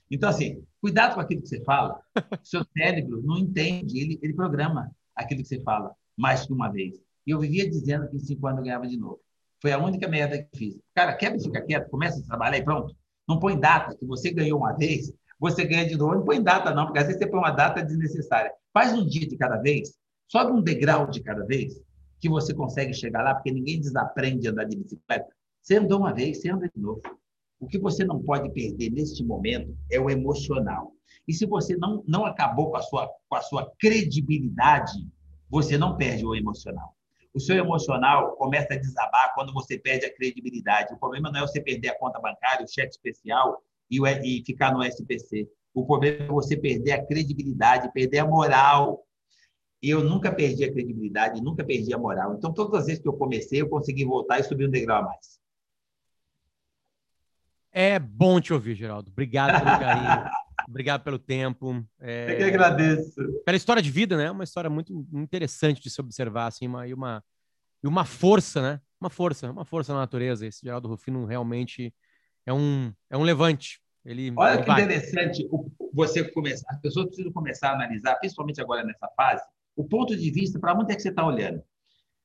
[0.09, 2.01] Então, assim, cuidado com aquilo que você fala.
[2.41, 7.01] Seu cérebro não entende, ele, ele programa aquilo que você fala mais que uma vez.
[7.25, 9.19] E eu vivia dizendo que em cinco anos eu ganhava de novo.
[9.61, 10.79] Foi a única merda que fiz.
[10.93, 12.95] Cara, quebra e fica quieto, começa a trabalhar e pronto.
[13.27, 16.15] Não põe data, que você ganhou uma vez, você ganha de novo.
[16.15, 18.51] Não põe data, não, porque às vezes você põe uma data desnecessária.
[18.73, 19.93] Faz um dia de cada vez,
[20.27, 21.81] sobe um degrau de cada vez,
[22.19, 25.29] que você consegue chegar lá, porque ninguém desaprende a andar de bicicleta.
[25.61, 27.01] Você andou uma vez, você anda de novo.
[27.59, 30.93] O que você não pode perder neste momento é o emocional.
[31.27, 35.05] E se você não, não acabou com a, sua, com a sua credibilidade,
[35.49, 36.95] você não perde o emocional.
[37.33, 40.93] O seu emocional começa a desabar quando você perde a credibilidade.
[40.93, 44.43] O problema não é você perder a conta bancária, o cheque especial e, o, e
[44.45, 45.47] ficar no SPC.
[45.73, 49.05] O problema é você perder a credibilidade, perder a moral,
[49.81, 52.35] eu nunca perdi a credibilidade, nunca perdi a moral.
[52.35, 55.03] Então, todas as vezes que eu comecei, eu consegui voltar e subir um degrau a
[55.03, 55.39] mais.
[57.71, 59.09] É bom te ouvir, Geraldo.
[59.11, 60.29] Obrigado pelo carinho.
[60.69, 61.83] Obrigado pelo tempo.
[61.99, 62.31] É...
[62.31, 63.15] Eu que agradeço.
[63.43, 64.29] Pela história de vida, né?
[64.29, 67.23] Uma história muito interessante de se observar, assim, uma, e, uma,
[67.83, 68.81] e uma força, né?
[69.01, 70.45] Uma força, uma força na natureza.
[70.45, 71.91] Esse Geraldo Rufino realmente
[72.45, 73.81] é um, é um levante.
[74.05, 75.49] Ele, Olha que interessante
[75.91, 76.67] você começar.
[76.69, 79.43] As pessoas precisam começar a analisar, principalmente agora nessa fase,
[79.75, 81.63] o ponto de vista, para onde é que você está olhando.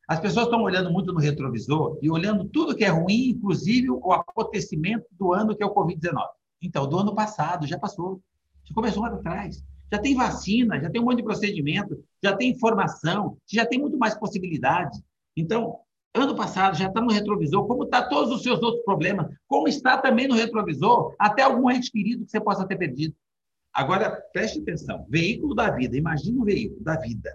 [0.06, 4.12] As pessoas estão olhando muito no retrovisor e olhando tudo que é ruim, inclusive o
[4.12, 6.26] acontecimento do ano que é o Covid-19.
[6.60, 8.22] Então, do ano passado, já passou.
[8.64, 9.62] Já começou lá atrás.
[9.92, 13.98] Já tem vacina, já tem um monte de procedimento, já tem informação, já tem muito
[13.98, 14.98] mais possibilidade.
[15.36, 15.78] Então,
[16.14, 19.98] ano passado já está no retrovisor, como está todos os seus outros problemas, como está
[19.98, 23.14] também no retrovisor até algum ente querido que você possa ter perdido.
[23.72, 27.30] Agora, preste atenção: veículo da vida, imagine um veículo da vida.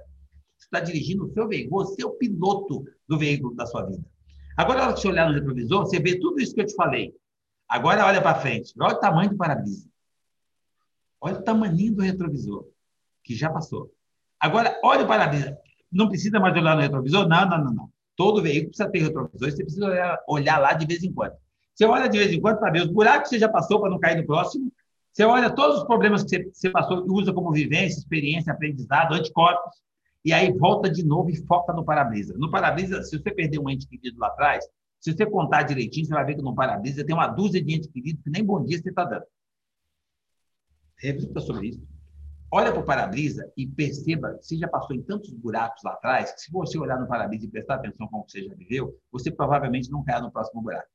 [0.57, 4.05] Você está dirigindo o seu veículo, você é o piloto do veículo da sua vida.
[4.57, 6.75] Agora, na hora que você olhar no retrovisor, você vê tudo isso que eu te
[6.75, 7.13] falei.
[7.67, 9.88] Agora, olha para frente, olha o tamanho do para-brisa.
[11.21, 12.65] Olha o tamanho do retrovisor,
[13.23, 13.91] que já passou.
[14.39, 15.57] Agora, olha o para-brisa.
[15.91, 17.27] Não precisa mais olhar no retrovisor?
[17.27, 17.89] Não, não, não, não.
[18.15, 21.33] Todo veículo precisa ter retrovisor, você precisa olhar, olhar lá de vez em quando.
[21.73, 23.89] Você olha de vez em quando para ver os buracos que você já passou para
[23.89, 24.71] não cair no próximo.
[25.13, 29.81] Você olha todos os problemas que você, passou e usa como vivência, experiência, aprendizado, anticorpos.
[30.23, 32.35] E aí volta de novo e foca no para-brisa.
[32.37, 34.65] No para-brisa, se você perder um ente querido lá atrás,
[34.99, 37.89] se você contar direitinho, você vai ver que no para-brisa tem uma dúzia de entes
[37.89, 39.23] queridos que nem bom dia você está dando.
[40.99, 41.87] Reflita sobre isso.
[42.51, 46.41] Olha para o para-brisa e perceba, você já passou em tantos buracos lá atrás, que
[46.41, 50.03] se você olhar no para-brisa e prestar atenção como você já viveu, você provavelmente não
[50.03, 50.89] cai no próximo buraco.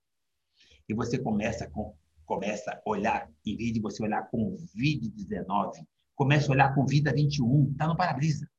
[0.89, 1.95] E você começa, com,
[2.27, 5.87] começa a olhar, em vez de você olhar com Covid-19,
[6.17, 8.51] começa a olhar com Vida 21, está no para-brisa.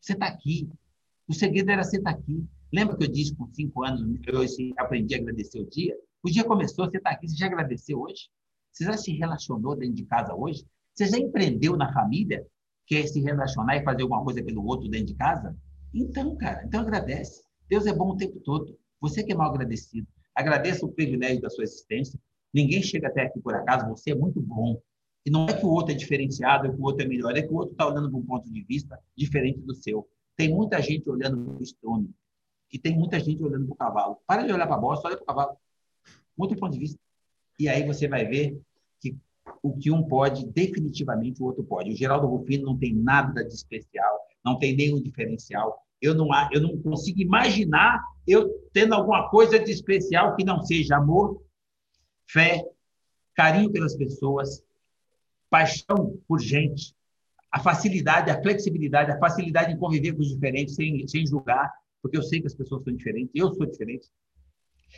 [0.00, 0.68] Você está aqui.
[1.28, 2.44] O segredo era você estar tá aqui.
[2.72, 4.40] Lembra que eu disse com cinco anos, eu
[4.76, 5.96] aprendi a agradecer o dia?
[6.22, 8.28] O dia começou, você está aqui, você já agradeceu hoje?
[8.78, 10.64] Você já se relacionou dentro de casa hoje?
[10.94, 12.46] Você já empreendeu na família?
[12.86, 15.56] Quer se relacionar e fazer alguma coisa pelo outro dentro de casa?
[15.92, 17.42] Então, cara, então agradece.
[17.68, 18.78] Deus é bom o tempo todo.
[19.00, 20.06] Você que é mal agradecido.
[20.32, 22.20] Agradeça o privilégio da sua existência.
[22.54, 24.80] Ninguém chega até aqui por acaso, você é muito bom.
[25.26, 27.42] E não é que o outro é diferenciado, é que o outro é melhor, é
[27.42, 30.08] que o outro está olhando para um ponto de vista diferente do seu.
[30.36, 32.14] Tem muita gente olhando para o estrume
[32.72, 34.18] e tem muita gente olhando para o cavalo.
[34.24, 35.56] Para de olhar para a bosta, olha para o cavalo.
[36.36, 36.98] Muito ponto de vista.
[37.58, 38.62] E aí você vai ver
[39.62, 41.90] o que um pode, definitivamente o outro pode.
[41.90, 45.78] O Geraldo Rufino não tem nada de especial, não tem nenhum diferencial.
[46.00, 50.96] Eu não, eu não consigo imaginar eu tendo alguma coisa de especial que não seja
[50.96, 51.42] amor,
[52.30, 52.62] fé,
[53.34, 54.62] carinho pelas pessoas,
[55.48, 56.94] paixão por gente,
[57.50, 62.18] a facilidade, a flexibilidade, a facilidade em conviver com os diferentes sem, sem julgar, porque
[62.18, 64.08] eu sei que as pessoas são diferentes, eu sou diferente.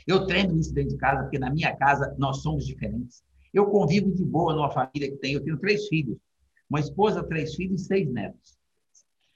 [0.06, 3.22] Eu treino isso dentro de casa, porque na minha casa nós somos diferentes.
[3.52, 6.16] Eu convivo de boa numa família que tem, eu tenho três filhos,
[6.68, 8.58] uma esposa, três filhos e seis netos.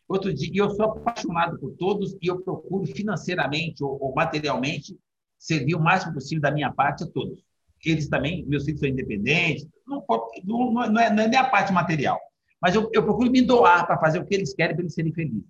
[0.06, 4.96] Outro dia, eu sou apaixonado por todos e eu procuro financeiramente ou, ou materialmente
[5.38, 7.42] servir o máximo possível da minha parte a todos.
[7.84, 10.04] Eles também, meus filhos são independentes, não,
[10.44, 12.18] não, não, é, não é nem a parte material,
[12.60, 15.12] mas eu, eu procuro me doar para fazer o que eles querem para eles serem
[15.12, 15.44] felizes.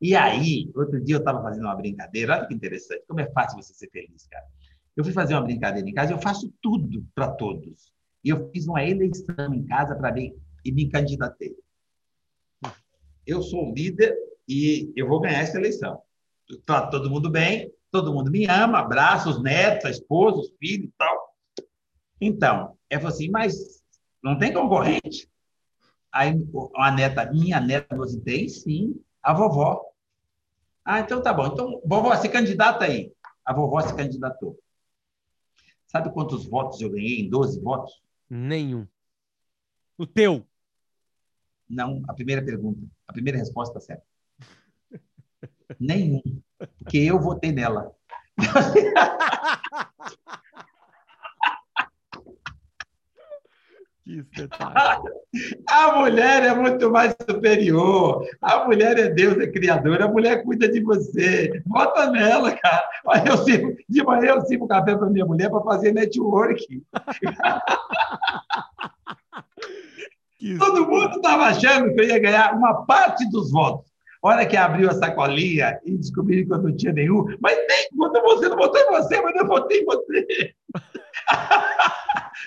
[0.00, 3.62] E aí, outro dia eu estava fazendo uma brincadeira, olha que interessante, como é fácil
[3.62, 4.44] você ser feliz, cara.
[4.96, 7.92] Eu fui fazer uma brincadeira em casa, eu faço tudo para todos.
[8.24, 10.34] E eu fiz uma eleição em casa para ver
[10.64, 11.54] e me candidatei.
[13.26, 14.16] Eu sou o líder
[14.48, 16.00] e eu vou ganhar essa eleição.
[16.48, 20.88] Está todo mundo bem, todo mundo me ama, abraça os netos, a esposa, os filhos
[20.88, 21.36] e tal.
[22.20, 23.82] Então, falei assim, mas
[24.22, 25.28] não tem concorrente?
[26.12, 26.32] Aí
[26.76, 29.82] a neta, minha neta, você tem sim, a vovó.
[30.84, 31.48] Ah, então tá bom.
[31.48, 33.12] Então, vovó, se candidata aí.
[33.44, 34.58] A vovó se candidatou.
[35.96, 38.02] Sabe quantos votos eu ganhei em 12 votos?
[38.28, 38.86] Nenhum.
[39.96, 40.46] O teu?
[41.66, 42.86] Não, a primeira pergunta.
[43.08, 44.04] A primeira resposta certa.
[45.80, 46.20] Nenhum.
[46.78, 47.96] Porque eu votei nela.
[54.06, 55.12] Que espetáculo.
[55.68, 58.24] A mulher é muito mais superior.
[58.40, 60.04] A mulher é Deus, é criadora.
[60.04, 61.60] A mulher cuida de você.
[61.66, 62.88] Bota nela, cara.
[63.26, 66.64] Eu sirvo, de manhã eu sirvo café para minha mulher para fazer network.
[70.56, 73.90] Todo mundo estava achando que eu ia ganhar uma parte dos votos.
[74.22, 77.24] Hora que abriu a sacolinha e descobriram que eu não tinha nenhum.
[77.40, 80.54] Mas nem quando você não votou em você, mas eu votei em você.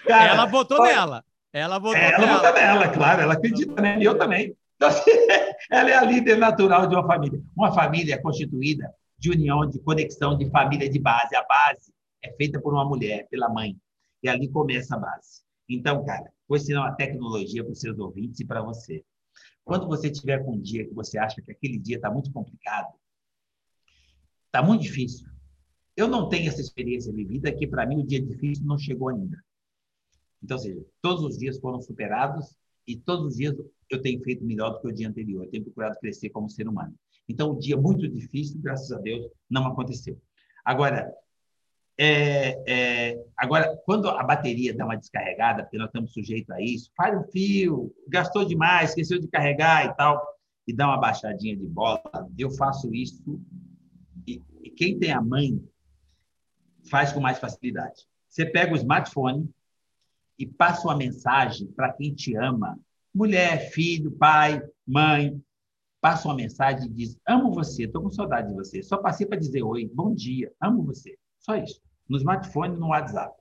[0.07, 1.25] Cara, ela votou nela.
[1.51, 2.53] Ela votou ela nela.
[2.53, 4.55] nela, claro, ela acredita nela, e eu também.
[4.75, 5.11] Então, assim,
[5.69, 7.41] ela é a líder natural de uma família.
[7.55, 11.35] Uma família é constituída de união, de conexão, de família de base.
[11.35, 11.93] A base
[12.23, 13.75] é feita por uma mulher, pela mãe.
[14.23, 15.41] E ali começa a base.
[15.67, 19.03] Então, cara, vou ensinar uma tecnologia para os seus ouvintes e para você.
[19.63, 22.93] Quando você tiver com um dia que você acha que aquele dia está muito complicado,
[24.45, 25.27] está muito difícil.
[25.95, 29.37] Eu não tenho essa experiência vivida que, para mim, o dia difícil não chegou ainda.
[30.43, 32.55] Então, ou seja, todos os dias foram superados
[32.87, 33.55] e todos os dias
[33.89, 35.45] eu tenho feito melhor do que o dia anterior.
[35.45, 36.93] Eu tenho procurado crescer como ser humano.
[37.27, 40.19] Então, um dia muito difícil, graças a Deus, não aconteceu.
[40.65, 41.13] Agora,
[42.01, 46.89] é, é, agora, quando a bateria dá uma descarregada, porque nós estamos sujeitos a isso,
[46.95, 50.25] faz um fio, gastou demais, esqueceu de carregar e tal,
[50.65, 52.01] e dá uma baixadinha de bola,
[52.37, 53.41] eu faço isso.
[54.25, 55.61] E, e quem tem a mãe
[56.89, 58.07] faz com mais facilidade.
[58.29, 59.49] Você pega o smartphone
[60.39, 62.79] e passa uma mensagem para quem te ama,
[63.13, 65.37] mulher, filho, pai, mãe,
[65.99, 68.81] passa uma mensagem e diz: Amo você, estou com saudade de você.
[68.81, 71.17] Só passei para dizer oi, bom dia, amo você.
[71.39, 71.81] Só isso.
[72.07, 73.35] No smartphone no WhatsApp.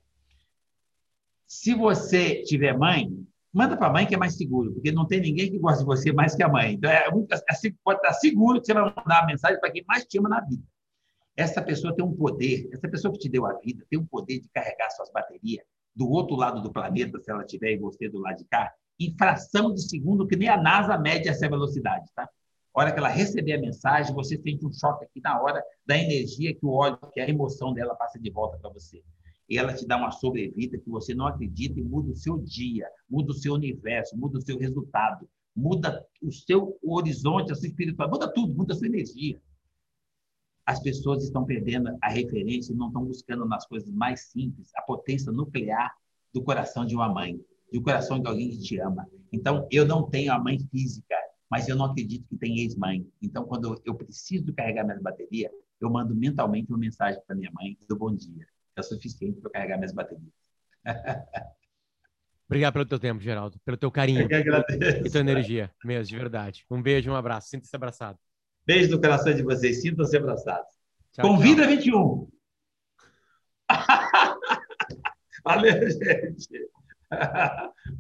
[1.46, 3.08] Se você tiver mãe,
[3.52, 5.86] manda para a mãe que é mais seguro, porque não tem ninguém que gosta de
[5.86, 6.74] você mais que a mãe.
[6.74, 7.06] Então, é,
[7.48, 10.28] assim, pode estar seguro que você vai mandar a mensagem para quem mais te ama
[10.28, 10.62] na vida.
[11.34, 14.40] Essa pessoa tem um poder, essa pessoa que te deu a vida tem um poder
[14.40, 15.64] de carregar suas baterias
[15.98, 19.12] do outro lado do planeta, se ela tiver e você do lado de cá, em
[19.16, 22.22] fração de segundo, que nem a NASA mede essa velocidade, tá?
[22.22, 25.98] A hora que ela receber a mensagem, você sente um choque aqui na hora da
[25.98, 29.02] energia que o óleo, que a emoção dela passa de volta para você.
[29.48, 32.86] E ela te dá uma sobrevida que você não acredita e muda o seu dia,
[33.10, 38.20] muda o seu universo, muda o seu resultado, muda o seu horizonte, a sua espiritualidade,
[38.20, 39.40] muda tudo, muda a sua energia.
[40.68, 44.82] As pessoas estão perdendo a referência e não estão buscando nas coisas mais simples a
[44.82, 45.90] potência nuclear
[46.30, 47.40] do coração de uma mãe,
[47.72, 49.08] do coração de alguém que te ama.
[49.32, 51.14] Então, eu não tenho a mãe física,
[51.50, 53.02] mas eu não acredito que tem ex-mãe.
[53.22, 55.50] Então, quando eu preciso carregar minha bateria,
[55.80, 58.46] eu mando mentalmente uma mensagem para minha mãe do bom dia.
[58.76, 60.34] É o suficiente para carregar minhas baterias.
[62.46, 64.28] Obrigado pelo teu tempo, Geraldo, pelo teu carinho
[65.02, 66.66] e tua energia, mesmo, de verdade.
[66.70, 67.48] Um beijo, um abraço.
[67.48, 68.18] Sinta-se abraçado.
[68.68, 69.80] Beijo no coração de vocês.
[69.80, 70.70] Sintam-se abraçados.
[71.12, 71.70] Tchau, Convida tchau.
[71.70, 72.28] 21.
[75.42, 76.68] Valeu, gente.